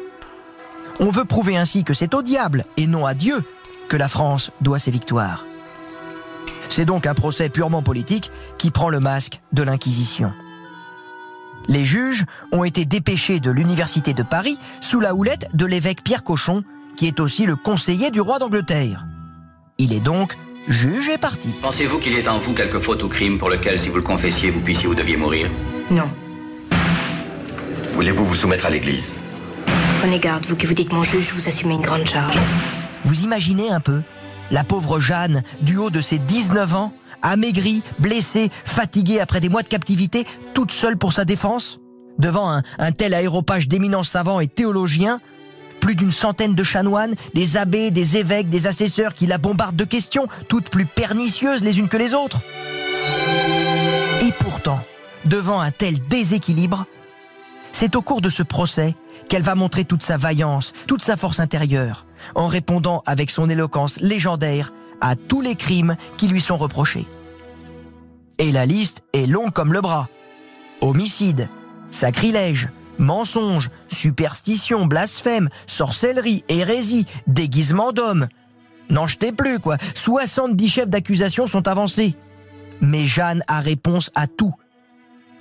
On 0.99 1.09
veut 1.09 1.25
prouver 1.25 1.57
ainsi 1.57 1.83
que 1.83 1.95
c'est 1.95 2.13
au 2.13 2.21
diable 2.21 2.63
et 2.77 2.85
non 2.85 3.07
à 3.07 3.15
Dieu 3.15 3.43
que 3.89 3.97
la 3.97 4.07
France 4.07 4.51
doit 4.61 4.77
ses 4.77 4.91
victoires. 4.91 5.46
C'est 6.69 6.85
donc 6.85 7.07
un 7.07 7.13
procès 7.13 7.49
purement 7.49 7.81
politique 7.81 8.31
qui 8.57 8.71
prend 8.71 8.89
le 8.89 8.99
masque 8.99 9.41
de 9.53 9.63
l'Inquisition. 9.63 10.31
Les 11.67 11.85
juges 11.85 12.25
ont 12.51 12.63
été 12.63 12.85
dépêchés 12.85 13.39
de 13.39 13.51
l'Université 13.51 14.13
de 14.13 14.23
Paris 14.23 14.57
sous 14.79 14.99
la 14.99 15.13
houlette 15.13 15.49
de 15.53 15.65
l'évêque 15.65 16.03
Pierre 16.03 16.23
Cochon, 16.23 16.63
qui 16.95 17.07
est 17.07 17.19
aussi 17.19 17.45
le 17.45 17.55
conseiller 17.55 18.09
du 18.09 18.21
roi 18.21 18.39
d'Angleterre. 18.39 19.03
Il 19.77 19.93
est 19.93 19.99
donc 19.99 20.35
juge 20.67 21.09
et 21.09 21.17
parti. 21.17 21.49
Pensez-vous 21.61 21.99
qu'il 21.99 22.13
y 22.13 22.17
ait 22.17 22.27
en 22.27 22.39
vous 22.39 22.53
quelque 22.53 22.79
faute 22.79 23.03
ou 23.03 23.09
crime 23.09 23.37
pour 23.37 23.49
lequel, 23.49 23.77
si 23.77 23.89
vous 23.89 23.97
le 23.97 24.01
confessiez, 24.01 24.49
vous 24.49 24.61
puissiez 24.61 24.87
ou 24.87 24.95
deviez 24.95 25.17
mourir? 25.17 25.49
Non. 25.91 26.09
Voulez-vous 27.91 28.25
vous 28.25 28.35
soumettre 28.35 28.65
à 28.65 28.69
l'Église? 28.69 29.15
Prenez 29.99 30.19
garde, 30.19 30.45
vous 30.47 30.55
qui 30.55 30.67
vous 30.67 30.73
dites 30.73 30.93
mon 30.93 31.03
juge, 31.03 31.33
vous 31.33 31.47
assumez 31.47 31.73
une 31.73 31.81
grande 31.81 32.05
charge. 32.05 32.37
Vous 33.03 33.21
imaginez 33.21 33.71
un 33.71 33.79
peu 33.79 34.01
La 34.51 34.63
pauvre 34.63 34.99
Jeanne, 34.99 35.43
du 35.61 35.77
haut 35.77 35.89
de 35.89 36.01
ses 36.01 36.19
19 36.19 36.75
ans, 36.75 36.93
amaigrie, 37.21 37.83
blessée, 37.99 38.49
fatiguée 38.65 39.19
après 39.19 39.39
des 39.39 39.49
mois 39.49 39.63
de 39.63 39.67
captivité, 39.67 40.25
toute 40.53 40.71
seule 40.71 40.97
pour 40.97 41.13
sa 41.13 41.25
défense? 41.25 41.79
Devant 42.17 42.49
un, 42.49 42.63
un 42.79 42.91
tel 42.91 43.13
aéropage 43.13 43.67
d'éminents 43.67 44.03
savants 44.03 44.39
et 44.39 44.47
théologiens, 44.47 45.19
plus 45.79 45.95
d'une 45.95 46.11
centaine 46.11 46.55
de 46.55 46.63
chanoines, 46.63 47.15
des 47.33 47.57
abbés, 47.57 47.91
des 47.91 48.17
évêques, 48.17 48.49
des 48.49 48.67
assesseurs 48.67 49.13
qui 49.13 49.27
la 49.27 49.37
bombardent 49.37 49.75
de 49.75 49.83
questions, 49.83 50.27
toutes 50.47 50.69
plus 50.69 50.85
pernicieuses 50.85 51.63
les 51.63 51.79
unes 51.79 51.87
que 51.87 51.97
les 51.97 52.13
autres. 52.13 52.41
Et 54.21 54.31
pourtant, 54.39 54.79
devant 55.25 55.61
un 55.61 55.71
tel 55.71 55.99
déséquilibre, 56.07 56.85
c'est 57.79 57.95
au 57.95 58.01
cours 58.01 58.21
de 58.21 58.29
ce 58.31 58.41
procès 58.41 58.95
qu'elle 59.29 59.43
va 59.43 59.53
montrer 59.53 59.85
toute 59.85 60.01
sa 60.01 60.17
vaillance, 60.17 60.73
toute 60.87 61.03
sa 61.03 61.15
force 61.15 61.39
intérieure, 61.39 62.07
en 62.33 62.47
répondant 62.47 63.03
avec 63.05 63.29
son 63.29 63.51
éloquence 63.51 63.99
légendaire 63.99 64.73
à 64.99 65.15
tous 65.15 65.41
les 65.41 65.53
crimes 65.53 65.95
qui 66.17 66.27
lui 66.27 66.41
sont 66.41 66.57
reprochés. 66.57 67.05
Et 68.39 68.51
la 68.51 68.65
liste 68.65 69.03
est 69.13 69.27
longue 69.27 69.51
comme 69.51 69.73
le 69.73 69.81
bras. 69.81 70.09
Homicide, 70.81 71.49
sacrilège, 71.91 72.69
mensonge, 72.97 73.69
superstition, 73.89 74.87
blasphème, 74.87 75.47
sorcellerie, 75.67 76.43
hérésie, 76.49 77.05
déguisement 77.27 77.91
d'homme. 77.91 78.27
N'en 78.89 79.05
jetez 79.05 79.33
plus, 79.33 79.59
quoi. 79.59 79.77
70 79.93 80.67
chefs 80.67 80.89
d'accusation 80.89 81.45
sont 81.45 81.67
avancés. 81.67 82.15
Mais 82.81 83.05
Jeanne 83.05 83.43
a 83.47 83.59
réponse 83.59 84.09
à 84.15 84.25
tout. 84.25 84.55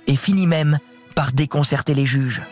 Et 0.05 0.15
finit 0.15 0.45
même 0.45 0.77
par 1.17 1.31
déconcerter 1.31 1.95
les 1.95 2.05
juges. 2.05 2.43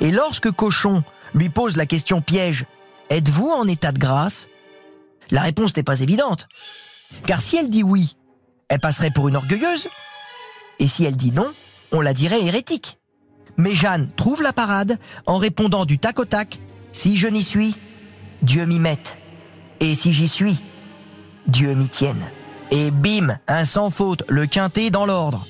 Et 0.00 0.10
lorsque 0.10 0.50
Cochon 0.50 1.04
lui 1.34 1.50
pose 1.50 1.76
la 1.76 1.86
question 1.86 2.20
piège 2.20 2.66
Êtes-vous 3.10 3.48
en 3.48 3.68
état 3.68 3.92
de 3.92 3.98
grâce? 4.00 4.48
La 5.30 5.42
réponse 5.42 5.76
n'est 5.76 5.84
pas 5.84 6.00
évidente. 6.00 6.48
Car 7.26 7.40
si 7.40 7.56
elle 7.56 7.70
dit 7.70 7.84
oui, 7.84 8.16
elle 8.68 8.80
passerait 8.80 9.12
pour 9.12 9.28
une 9.28 9.36
orgueilleuse. 9.36 9.86
Et 10.80 10.88
si 10.88 11.04
elle 11.04 11.16
dit 11.16 11.30
non, 11.30 11.52
on 11.92 12.00
la 12.00 12.12
dirait 12.12 12.42
hérétique. 12.42 12.98
Mais 13.56 13.72
Jeanne 13.72 14.10
trouve 14.16 14.42
la 14.42 14.52
parade 14.52 14.98
en 15.26 15.36
répondant 15.38 15.84
du 15.84 16.00
tac 16.00 16.18
au 16.18 16.24
tac 16.24 16.58
Si 16.92 17.16
je 17.16 17.28
n'y 17.28 17.44
suis, 17.44 17.76
Dieu 18.42 18.66
m'y 18.66 18.80
mette. 18.80 19.16
Et 19.78 19.94
si 19.94 20.12
j'y 20.12 20.26
suis, 20.26 20.60
Dieu 21.46 21.74
m'y 21.74 21.88
tienne. 21.88 22.26
Et 22.72 22.90
bim, 22.90 23.38
un 23.46 23.64
sans 23.64 23.90
faute, 23.90 24.24
le 24.28 24.46
quintet 24.46 24.90
dans 24.90 25.06
l'ordre. 25.06 25.46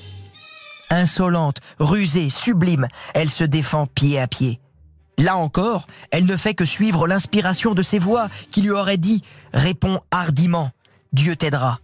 Insolente, 0.89 1.59
rusée, 1.79 2.29
sublime, 2.29 2.87
elle 3.13 3.29
se 3.29 3.43
défend 3.43 3.87
pied 3.87 4.19
à 4.19 4.27
pied. 4.27 4.59
Là 5.17 5.37
encore, 5.37 5.87
elle 6.11 6.25
ne 6.25 6.35
fait 6.35 6.53
que 6.53 6.65
suivre 6.65 7.07
l'inspiration 7.07 7.73
de 7.73 7.81
ses 7.81 7.99
voix 7.99 8.29
qui 8.51 8.61
lui 8.61 8.71
auraient 8.71 8.97
dit⁇ 8.97 9.19
Réponds 9.53 10.01
hardiment, 10.11 10.71
Dieu 11.13 11.35
t'aidera 11.35 11.79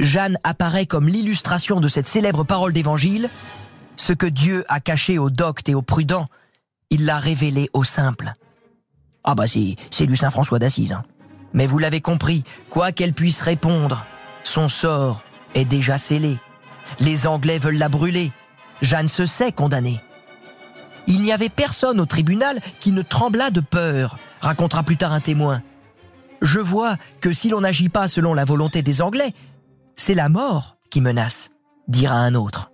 ⁇Jeanne 0.04 0.38
apparaît 0.42 0.86
comme 0.86 1.08
l'illustration 1.08 1.80
de 1.80 1.88
cette 1.88 2.08
célèbre 2.08 2.44
parole 2.44 2.72
d'évangile 2.72 3.30
Ce 3.96 4.12
que 4.12 4.26
Dieu 4.26 4.64
a 4.68 4.80
caché 4.80 5.18
aux 5.18 5.30
doctes 5.30 5.68
et 5.68 5.74
aux 5.74 5.82
prudents, 5.82 6.26
il 6.90 7.06
l'a 7.06 7.18
révélé 7.18 7.68
aux 7.72 7.84
simples. 7.84 8.32
Ah 9.24 9.34
bah 9.34 9.46
c'est, 9.46 9.76
c'est 9.90 10.06
lui 10.06 10.16
Saint 10.16 10.30
François 10.30 10.58
d'Assise. 10.58 10.92
Hein. 10.92 11.04
Mais 11.54 11.66
vous 11.66 11.78
l'avez 11.78 12.00
compris, 12.00 12.44
quoi 12.70 12.92
qu'elle 12.92 13.12
puisse 13.12 13.40
répondre, 13.40 14.04
son 14.44 14.68
sort 14.68 15.22
est 15.54 15.64
déjà 15.64 15.98
scellé. 15.98 16.38
Les 17.00 17.26
Anglais 17.26 17.58
veulent 17.58 17.78
la 17.78 17.88
brûler. 17.88 18.32
Jeanne 18.80 19.08
se 19.08 19.26
sait 19.26 19.52
condamnée. 19.52 20.00
Il 21.06 21.22
n'y 21.22 21.32
avait 21.32 21.48
personne 21.48 22.00
au 22.00 22.06
tribunal 22.06 22.60
qui 22.78 22.92
ne 22.92 23.02
tremblât 23.02 23.50
de 23.50 23.60
peur, 23.60 24.18
racontera 24.40 24.82
plus 24.82 24.96
tard 24.96 25.12
un 25.12 25.20
témoin. 25.20 25.62
Je 26.40 26.60
vois 26.60 26.96
que 27.20 27.32
si 27.32 27.48
l'on 27.48 27.60
n'agit 27.60 27.88
pas 27.88 28.08
selon 28.08 28.34
la 28.34 28.44
volonté 28.44 28.82
des 28.82 29.02
Anglais, 29.02 29.32
c'est 29.96 30.14
la 30.14 30.28
mort 30.28 30.76
qui 30.90 31.00
menace, 31.00 31.50
dira 31.88 32.16
un 32.16 32.34
autre. 32.34 32.72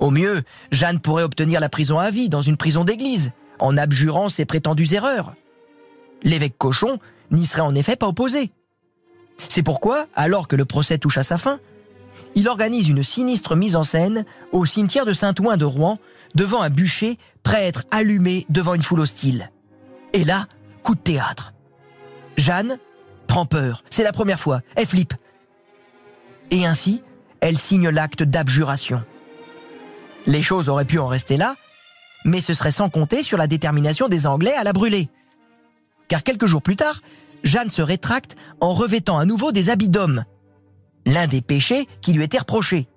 Au 0.00 0.10
mieux, 0.10 0.42
Jeanne 0.70 1.00
pourrait 1.00 1.22
obtenir 1.22 1.60
la 1.60 1.68
prison 1.68 1.98
à 1.98 2.10
vie 2.10 2.28
dans 2.28 2.42
une 2.42 2.56
prison 2.56 2.84
d'église, 2.84 3.32
en 3.58 3.76
abjurant 3.76 4.28
ses 4.28 4.44
prétendues 4.44 4.94
erreurs. 4.94 5.34
L'évêque 6.22 6.56
Cochon 6.56 6.98
n'y 7.30 7.46
serait 7.46 7.62
en 7.62 7.74
effet 7.74 7.96
pas 7.96 8.08
opposé. 8.08 8.52
C'est 9.48 9.62
pourquoi, 9.62 10.06
alors 10.14 10.48
que 10.48 10.56
le 10.56 10.64
procès 10.64 10.98
touche 10.98 11.18
à 11.18 11.22
sa 11.22 11.38
fin, 11.38 11.58
il 12.34 12.48
organise 12.48 12.88
une 12.88 13.02
sinistre 13.02 13.56
mise 13.56 13.76
en 13.76 13.84
scène 13.84 14.24
au 14.52 14.64
cimetière 14.64 15.06
de 15.06 15.12
Saint-Ouen 15.12 15.56
de 15.56 15.64
Rouen, 15.64 15.98
devant 16.34 16.62
un 16.62 16.70
bûcher 16.70 17.18
prêt 17.42 17.58
à 17.58 17.66
être 17.66 17.84
allumé 17.90 18.46
devant 18.48 18.74
une 18.74 18.82
foule 18.82 19.00
hostile. 19.00 19.50
Et 20.12 20.24
là, 20.24 20.46
coup 20.82 20.94
de 20.94 21.00
théâtre. 21.00 21.52
Jeanne 22.36 22.78
prend 23.26 23.46
peur, 23.46 23.84
c'est 23.90 24.02
la 24.02 24.12
première 24.12 24.40
fois, 24.40 24.60
elle 24.76 24.86
flippe. 24.86 25.14
Et 26.50 26.66
ainsi, 26.66 27.02
elle 27.40 27.58
signe 27.58 27.88
l'acte 27.88 28.22
d'abjuration. 28.22 29.02
Les 30.26 30.42
choses 30.42 30.68
auraient 30.68 30.84
pu 30.84 30.98
en 30.98 31.06
rester 31.06 31.36
là, 31.36 31.56
mais 32.24 32.40
ce 32.40 32.54
serait 32.54 32.70
sans 32.70 32.88
compter 32.88 33.22
sur 33.22 33.36
la 33.36 33.46
détermination 33.46 34.08
des 34.08 34.26
Anglais 34.26 34.54
à 34.54 34.64
la 34.64 34.72
brûler. 34.72 35.08
Car 36.08 36.22
quelques 36.22 36.46
jours 36.46 36.62
plus 36.62 36.76
tard, 36.76 37.00
Jeanne 37.42 37.70
se 37.70 37.82
rétracte 37.82 38.36
en 38.60 38.72
revêtant 38.72 39.18
à 39.18 39.24
nouveau 39.24 39.50
des 39.50 39.70
habits 39.70 39.88
d'homme, 39.88 40.24
l'un 41.06 41.26
des 41.26 41.42
péchés 41.42 41.86
qui 42.00 42.12
lui 42.12 42.24
était 42.24 42.38
reproché. 42.38 42.88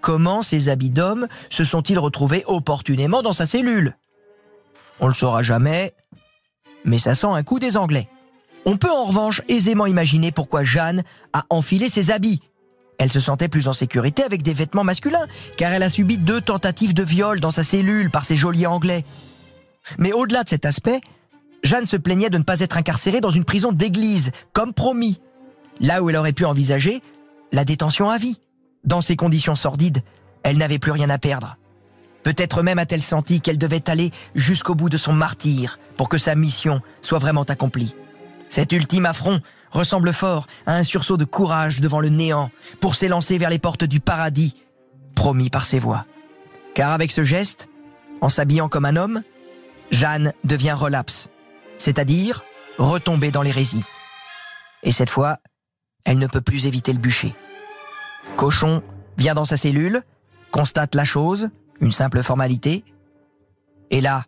Comment 0.00 0.42
ces 0.42 0.68
habits 0.68 0.90
d'homme 0.90 1.28
se 1.50 1.64
sont-ils 1.64 1.98
retrouvés 1.98 2.44
opportunément 2.46 3.22
dans 3.22 3.32
sa 3.32 3.46
cellule? 3.46 3.96
On 5.00 5.08
le 5.08 5.14
saura 5.14 5.42
jamais, 5.42 5.94
mais 6.84 6.98
ça 6.98 7.14
sent 7.14 7.26
un 7.26 7.42
coup 7.42 7.58
des 7.58 7.76
Anglais. 7.76 8.08
On 8.66 8.76
peut 8.76 8.90
en 8.90 9.04
revanche 9.04 9.42
aisément 9.48 9.86
imaginer 9.86 10.32
pourquoi 10.32 10.62
Jeanne 10.62 11.02
a 11.32 11.44
enfilé 11.50 11.88
ses 11.88 12.10
habits. 12.10 12.40
Elle 12.98 13.12
se 13.12 13.20
sentait 13.20 13.48
plus 13.48 13.68
en 13.68 13.72
sécurité 13.72 14.22
avec 14.22 14.42
des 14.42 14.54
vêtements 14.54 14.84
masculins, 14.84 15.26
car 15.56 15.72
elle 15.72 15.82
a 15.82 15.90
subi 15.90 16.16
deux 16.18 16.40
tentatives 16.40 16.94
de 16.94 17.02
viol 17.02 17.40
dans 17.40 17.50
sa 17.50 17.62
cellule 17.62 18.10
par 18.10 18.24
ces 18.24 18.36
geôliers 18.36 18.66
anglais. 18.66 19.04
Mais 19.98 20.12
au-delà 20.12 20.44
de 20.44 20.48
cet 20.48 20.64
aspect, 20.64 21.00
Jeanne 21.62 21.86
se 21.86 21.96
plaignait 21.96 22.30
de 22.30 22.38
ne 22.38 22.42
pas 22.44 22.60
être 22.60 22.76
incarcérée 22.76 23.20
dans 23.20 23.30
une 23.30 23.44
prison 23.44 23.72
d'église, 23.72 24.30
comme 24.52 24.72
promis, 24.72 25.20
là 25.80 26.02
où 26.02 26.10
elle 26.10 26.16
aurait 26.16 26.32
pu 26.32 26.44
envisager 26.44 27.02
la 27.54 27.64
détention 27.64 28.10
à 28.10 28.18
vie. 28.18 28.40
Dans 28.82 29.00
ces 29.00 29.14
conditions 29.14 29.54
sordides, 29.54 30.02
elle 30.42 30.58
n'avait 30.58 30.80
plus 30.80 30.90
rien 30.90 31.08
à 31.08 31.18
perdre. 31.18 31.56
Peut-être 32.24 32.62
même 32.62 32.80
a-t-elle 32.80 33.00
senti 33.00 33.40
qu'elle 33.40 33.58
devait 33.58 33.88
aller 33.88 34.10
jusqu'au 34.34 34.74
bout 34.74 34.88
de 34.88 34.96
son 34.96 35.12
martyr 35.12 35.78
pour 35.96 36.08
que 36.08 36.18
sa 36.18 36.34
mission 36.34 36.82
soit 37.00 37.20
vraiment 37.20 37.44
accomplie. 37.44 37.94
Cet 38.48 38.72
ultime 38.72 39.06
affront 39.06 39.40
ressemble 39.70 40.12
fort 40.12 40.48
à 40.66 40.74
un 40.74 40.82
sursaut 40.82 41.16
de 41.16 41.24
courage 41.24 41.80
devant 41.80 42.00
le 42.00 42.08
néant 42.08 42.50
pour 42.80 42.96
s'élancer 42.96 43.38
vers 43.38 43.50
les 43.50 43.60
portes 43.60 43.84
du 43.84 44.00
paradis, 44.00 44.54
promis 45.14 45.48
par 45.48 45.64
ses 45.64 45.78
voix. 45.78 46.06
Car 46.74 46.90
avec 46.90 47.12
ce 47.12 47.22
geste, 47.22 47.68
en 48.20 48.30
s'habillant 48.30 48.68
comme 48.68 48.84
un 48.84 48.96
homme, 48.96 49.22
Jeanne 49.92 50.32
devient 50.42 50.72
relapse, 50.72 51.28
c'est-à-dire 51.78 52.42
retomber 52.78 53.30
dans 53.30 53.42
l'hérésie. 53.42 53.84
Et 54.82 54.90
cette 54.90 55.10
fois, 55.10 55.38
elle 56.04 56.18
ne 56.18 56.26
peut 56.26 56.40
plus 56.40 56.66
éviter 56.66 56.92
le 56.92 56.98
bûcher. 56.98 57.32
Cochon 58.36 58.82
vient 59.16 59.34
dans 59.34 59.44
sa 59.44 59.56
cellule, 59.56 60.02
constate 60.50 60.94
la 60.94 61.04
chose, 61.04 61.50
une 61.80 61.92
simple 61.92 62.22
formalité, 62.22 62.84
et 63.90 64.00
là, 64.00 64.24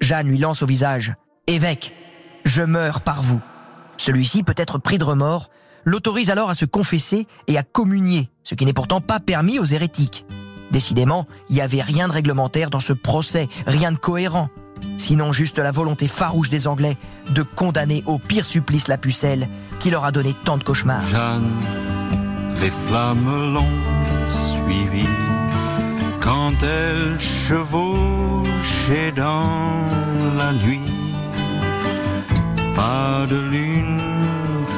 Jeanne 0.00 0.28
lui 0.28 0.38
lance 0.38 0.62
au 0.62 0.66
visage 0.66 1.14
Évêque, 1.46 1.94
je 2.44 2.62
meurs 2.62 3.02
par 3.02 3.22
vous. 3.22 3.40
Celui-ci, 3.96 4.42
peut 4.42 4.54
être 4.56 4.78
pris 4.78 4.98
de 4.98 5.04
remords, 5.04 5.50
l'autorise 5.84 6.30
alors 6.30 6.50
à 6.50 6.54
se 6.54 6.64
confesser 6.64 7.26
et 7.46 7.58
à 7.58 7.62
communier, 7.62 8.30
ce 8.42 8.54
qui 8.54 8.64
n'est 8.64 8.72
pourtant 8.72 9.00
pas 9.00 9.20
permis 9.20 9.58
aux 9.58 9.64
hérétiques. 9.64 10.26
Décidément, 10.70 11.26
il 11.48 11.56
n'y 11.56 11.60
avait 11.60 11.82
rien 11.82 12.08
de 12.08 12.12
réglementaire 12.12 12.70
dans 12.70 12.80
ce 12.80 12.92
procès, 12.92 13.48
rien 13.66 13.92
de 13.92 13.98
cohérent. 13.98 14.48
Sinon 14.98 15.32
juste 15.32 15.58
la 15.58 15.70
volonté 15.70 16.08
farouche 16.08 16.48
des 16.48 16.66
Anglais 16.66 16.96
de 17.30 17.42
condamner 17.42 18.02
au 18.06 18.18
pire 18.18 18.46
supplice 18.46 18.88
la 18.88 18.98
pucelle 18.98 19.48
qui 19.78 19.90
leur 19.90 20.04
a 20.04 20.12
donné 20.12 20.34
tant 20.44 20.56
de 20.56 20.64
cauchemars 20.64 21.04
les 22.62 22.70
flammes 22.70 23.54
l'ont 23.54 24.30
suivie 24.30 25.18
quand 26.20 26.52
elle 26.62 27.18
chevauchait 27.18 29.12
dans 29.16 29.84
la 30.38 30.52
nuit. 30.64 30.92
Pas 32.76 33.26
de 33.28 33.38
lune 33.50 34.00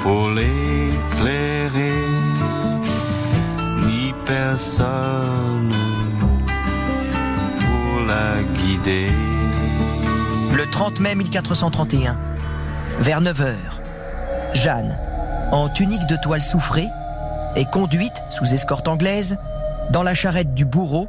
pour 0.03 0.31
l'éclairer, 0.31 2.01
ni 3.87 4.15
personne 4.25 5.73
pour 7.61 8.07
la 8.07 8.43
guider. 8.55 9.09
Le 10.57 10.65
30 10.71 11.01
mai 11.01 11.15
1431, 11.15 12.17
vers 13.01 13.21
9h, 13.21 13.55
Jeanne, 14.55 14.97
en 15.53 15.69
tunique 15.69 16.07
de 16.09 16.17
toile 16.23 16.43
soufrée, 16.43 16.89
est 17.57 17.71
conduite, 17.71 18.23
sous 18.31 18.53
escorte 18.53 18.89
anglaise, 18.89 19.37
dans 19.91 20.03
la 20.03 20.15
charrette 20.15 20.55
du 20.55 20.65
bourreau, 20.65 21.09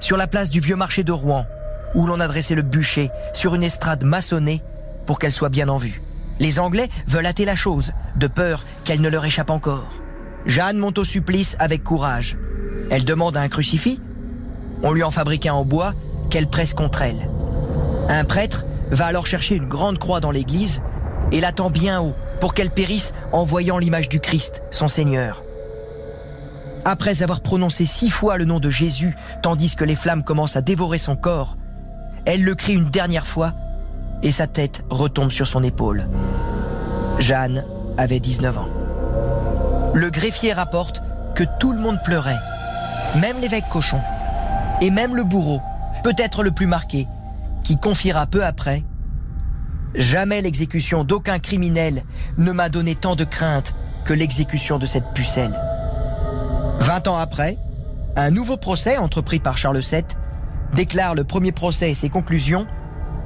sur 0.00 0.16
la 0.16 0.26
place 0.26 0.50
du 0.50 0.60
vieux 0.60 0.76
marché 0.76 1.04
de 1.04 1.12
Rouen, 1.12 1.46
où 1.94 2.06
l'on 2.06 2.20
a 2.20 2.28
dressé 2.28 2.54
le 2.54 2.62
bûcher 2.62 3.10
sur 3.32 3.54
une 3.54 3.62
estrade 3.62 4.04
maçonnée 4.04 4.62
pour 5.06 5.18
qu'elle 5.18 5.32
soit 5.32 5.48
bien 5.48 5.68
en 5.68 5.78
vue. 5.78 6.02
Les 6.40 6.58
Anglais 6.58 6.88
veulent 7.06 7.26
hâter 7.26 7.44
la 7.44 7.54
chose, 7.54 7.92
de 8.16 8.26
peur 8.26 8.64
qu'elle 8.84 9.00
ne 9.00 9.08
leur 9.08 9.24
échappe 9.24 9.50
encore. 9.50 9.88
Jeanne 10.46 10.78
monte 10.78 10.98
au 10.98 11.04
supplice 11.04 11.56
avec 11.58 11.84
courage. 11.84 12.36
Elle 12.90 13.04
demande 13.04 13.36
un 13.36 13.48
crucifix. 13.48 14.00
On 14.82 14.92
lui 14.92 15.02
en 15.02 15.10
fabrique 15.10 15.46
un 15.46 15.54
en 15.54 15.64
bois 15.64 15.94
qu'elle 16.30 16.48
presse 16.48 16.74
contre 16.74 17.02
elle. 17.02 17.28
Un 18.08 18.24
prêtre 18.24 18.64
va 18.90 19.06
alors 19.06 19.26
chercher 19.26 19.54
une 19.54 19.68
grande 19.68 19.98
croix 19.98 20.20
dans 20.20 20.32
l'église 20.32 20.82
et 21.32 21.40
l'attend 21.40 21.70
bien 21.70 22.00
haut 22.00 22.14
pour 22.40 22.52
qu'elle 22.52 22.70
périsse 22.70 23.14
en 23.32 23.44
voyant 23.44 23.78
l'image 23.78 24.08
du 24.08 24.20
Christ, 24.20 24.62
son 24.70 24.88
Seigneur. 24.88 25.43
Après 26.84 27.22
avoir 27.22 27.40
prononcé 27.40 27.86
six 27.86 28.10
fois 28.10 28.36
le 28.36 28.44
nom 28.44 28.60
de 28.60 28.70
Jésus, 28.70 29.16
tandis 29.42 29.74
que 29.74 29.84
les 29.84 29.96
flammes 29.96 30.22
commencent 30.22 30.56
à 30.56 30.60
dévorer 30.60 30.98
son 30.98 31.16
corps, 31.16 31.56
elle 32.26 32.44
le 32.44 32.54
crie 32.54 32.74
une 32.74 32.90
dernière 32.90 33.26
fois 33.26 33.54
et 34.22 34.32
sa 34.32 34.46
tête 34.46 34.84
retombe 34.90 35.30
sur 35.30 35.46
son 35.46 35.62
épaule. 35.62 36.08
Jeanne 37.18 37.64
avait 37.96 38.20
19 38.20 38.58
ans. 38.58 38.68
Le 39.94 40.10
greffier 40.10 40.52
rapporte 40.52 41.02
que 41.34 41.44
tout 41.58 41.72
le 41.72 41.78
monde 41.78 41.98
pleurait, 42.04 42.38
même 43.20 43.38
l'évêque 43.40 43.68
cochon, 43.70 44.00
et 44.80 44.90
même 44.90 45.16
le 45.16 45.24
bourreau, 45.24 45.60
peut-être 46.02 46.42
le 46.42 46.50
plus 46.50 46.66
marqué, 46.66 47.06
qui 47.62 47.78
confiera 47.78 48.26
peu 48.26 48.44
après 48.44 48.82
Jamais 49.94 50.40
l'exécution 50.40 51.04
d'aucun 51.04 51.38
criminel 51.38 52.02
ne 52.36 52.50
m'a 52.50 52.68
donné 52.68 52.96
tant 52.96 53.14
de 53.14 53.22
crainte 53.22 53.74
que 54.04 54.12
l'exécution 54.12 54.78
de 54.78 54.86
cette 54.86 55.12
pucelle. 55.14 55.56
Vingt 56.80 57.08
ans 57.08 57.16
après, 57.16 57.58
un 58.16 58.30
nouveau 58.30 58.56
procès 58.56 58.96
entrepris 58.96 59.40
par 59.40 59.56
Charles 59.56 59.80
VII 59.80 60.04
déclare 60.74 61.14
le 61.14 61.24
premier 61.24 61.52
procès 61.52 61.90
et 61.90 61.94
ses 61.94 62.08
conclusions 62.08 62.66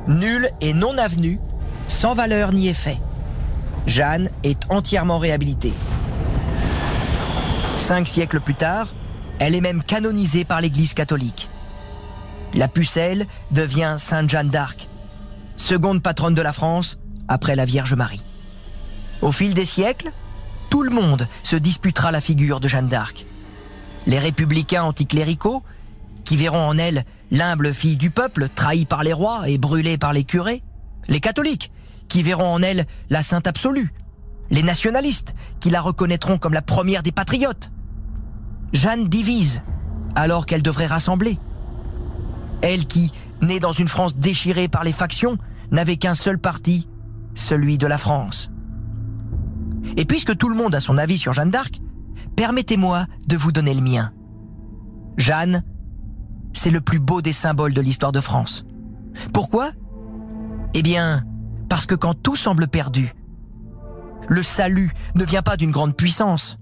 nul 0.06 0.48
et 0.60 0.72
non 0.72 0.96
avenu, 0.96 1.38
sans 1.86 2.14
valeur 2.14 2.52
ni 2.52 2.68
effet. 2.68 2.98
Jeanne 3.86 4.30
est 4.42 4.70
entièrement 4.70 5.18
réhabilitée. 5.18 5.74
Cinq 7.78 8.08
siècles 8.08 8.40
plus 8.40 8.54
tard, 8.54 8.94
elle 9.38 9.54
est 9.54 9.60
même 9.60 9.82
canonisée 9.82 10.44
par 10.44 10.60
l'Église 10.60 10.94
catholique. 10.94 11.48
La 12.54 12.68
pucelle 12.68 13.26
devient 13.50 13.96
Sainte 13.98 14.30
Jeanne 14.30 14.48
d'Arc, 14.48 14.88
seconde 15.56 16.02
patronne 16.02 16.34
de 16.34 16.42
la 16.42 16.52
France 16.52 16.98
après 17.28 17.56
la 17.56 17.66
Vierge 17.66 17.94
Marie. 17.94 18.22
Au 19.20 19.32
fil 19.32 19.54
des 19.54 19.64
siècles, 19.64 20.12
tout 20.70 20.82
le 20.82 20.90
monde 20.90 21.28
se 21.42 21.56
disputera 21.56 22.10
la 22.10 22.20
figure 22.20 22.60
de 22.60 22.68
Jeanne 22.68 22.88
d'Arc. 22.88 23.26
Les 24.08 24.18
républicains 24.18 24.84
anticléricaux, 24.84 25.62
qui 26.24 26.38
verront 26.38 26.66
en 26.66 26.78
elle 26.78 27.04
l'humble 27.30 27.74
fille 27.74 27.98
du 27.98 28.10
peuple, 28.10 28.48
trahie 28.54 28.86
par 28.86 29.02
les 29.02 29.12
rois 29.12 29.48
et 29.50 29.58
brûlée 29.58 29.98
par 29.98 30.14
les 30.14 30.24
curés. 30.24 30.62
Les 31.08 31.20
catholiques, 31.20 31.70
qui 32.08 32.22
verront 32.22 32.54
en 32.54 32.62
elle 32.62 32.86
la 33.10 33.22
sainte 33.22 33.46
absolue. 33.46 33.92
Les 34.50 34.62
nationalistes, 34.62 35.34
qui 35.60 35.68
la 35.68 35.82
reconnaîtront 35.82 36.38
comme 36.38 36.54
la 36.54 36.62
première 36.62 37.02
des 37.02 37.12
patriotes. 37.12 37.70
Jeanne 38.72 39.08
divise, 39.08 39.60
alors 40.14 40.46
qu'elle 40.46 40.62
devrait 40.62 40.86
rassembler. 40.86 41.38
Elle 42.62 42.86
qui, 42.86 43.12
née 43.42 43.60
dans 43.60 43.72
une 43.72 43.88
France 43.88 44.16
déchirée 44.16 44.68
par 44.68 44.84
les 44.84 44.92
factions, 44.92 45.36
n'avait 45.70 45.96
qu'un 45.96 46.14
seul 46.14 46.38
parti, 46.38 46.88
celui 47.34 47.76
de 47.76 47.86
la 47.86 47.98
France. 47.98 48.50
Et 49.98 50.06
puisque 50.06 50.34
tout 50.34 50.48
le 50.48 50.56
monde 50.56 50.74
a 50.74 50.80
son 50.80 50.96
avis 50.96 51.18
sur 51.18 51.34
Jeanne 51.34 51.50
d'Arc, 51.50 51.82
permettez-moi 52.38 53.06
de 53.26 53.36
vous 53.36 53.50
donner 53.50 53.74
le 53.74 53.80
mien. 53.80 54.12
Jeanne 55.16 55.64
c'est 56.52 56.70
le 56.70 56.80
plus 56.80 57.00
beau 57.00 57.20
des 57.20 57.32
symboles 57.32 57.74
de 57.74 57.80
l'histoire 57.80 58.12
de 58.12 58.20
France. 58.20 58.64
Pourquoi? 59.32 59.70
Eh 60.72 60.82
bien, 60.82 61.24
parce 61.68 61.84
que 61.84 61.96
quand 61.96 62.14
tout 62.14 62.36
semble 62.36 62.68
perdu, 62.68 63.12
le 64.28 64.44
salut 64.44 64.92
ne 65.16 65.24
vient 65.24 65.42
pas 65.42 65.56
d'une 65.56 65.72
grande 65.72 65.96
puissance, 65.96 66.56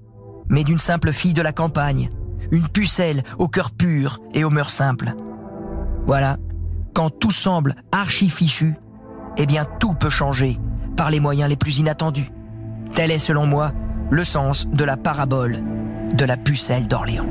mais 0.49 0.65
d'une 0.65 0.79
simple 0.79 1.13
fille 1.13 1.35
de 1.35 1.43
la 1.43 1.53
campagne, 1.53 2.09
une 2.51 2.69
pucelle 2.69 3.23
au 3.39 3.47
cœur 3.47 3.71
pur 3.71 4.21
et 4.33 4.45
aux 4.45 4.51
mœurs 4.51 4.71
simples. 4.71 5.15
Voilà, 6.07 6.39
quand 6.95 7.11
tout 7.11 7.31
semble 7.31 7.75
archi 7.93 8.31
fichu, 8.31 8.77
eh 9.37 9.45
bien 9.45 9.67
tout 9.79 9.93
peut 9.93 10.11
changer 10.11 10.59
par 10.97 11.11
les 11.11 11.21
moyens 11.21 11.51
les 11.51 11.57
plus 11.57 11.79
inattendus. 11.79 12.31
Tel 12.95 13.11
est 13.11 13.19
selon 13.19 13.47
moi 13.47 13.73
le 14.11 14.25
sens 14.25 14.67
de 14.69 14.85
la 14.85 14.97
parabole 14.97 15.63
de 16.13 16.25
la 16.25 16.37
pucelle 16.37 16.87
d'Orléans. 16.87 17.27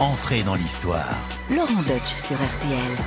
Entrez 0.00 0.42
dans 0.42 0.54
l'histoire. 0.54 1.14
Laurent 1.50 1.82
Deutsch 1.86 2.16
sur 2.16 2.36
RTL. 2.36 2.98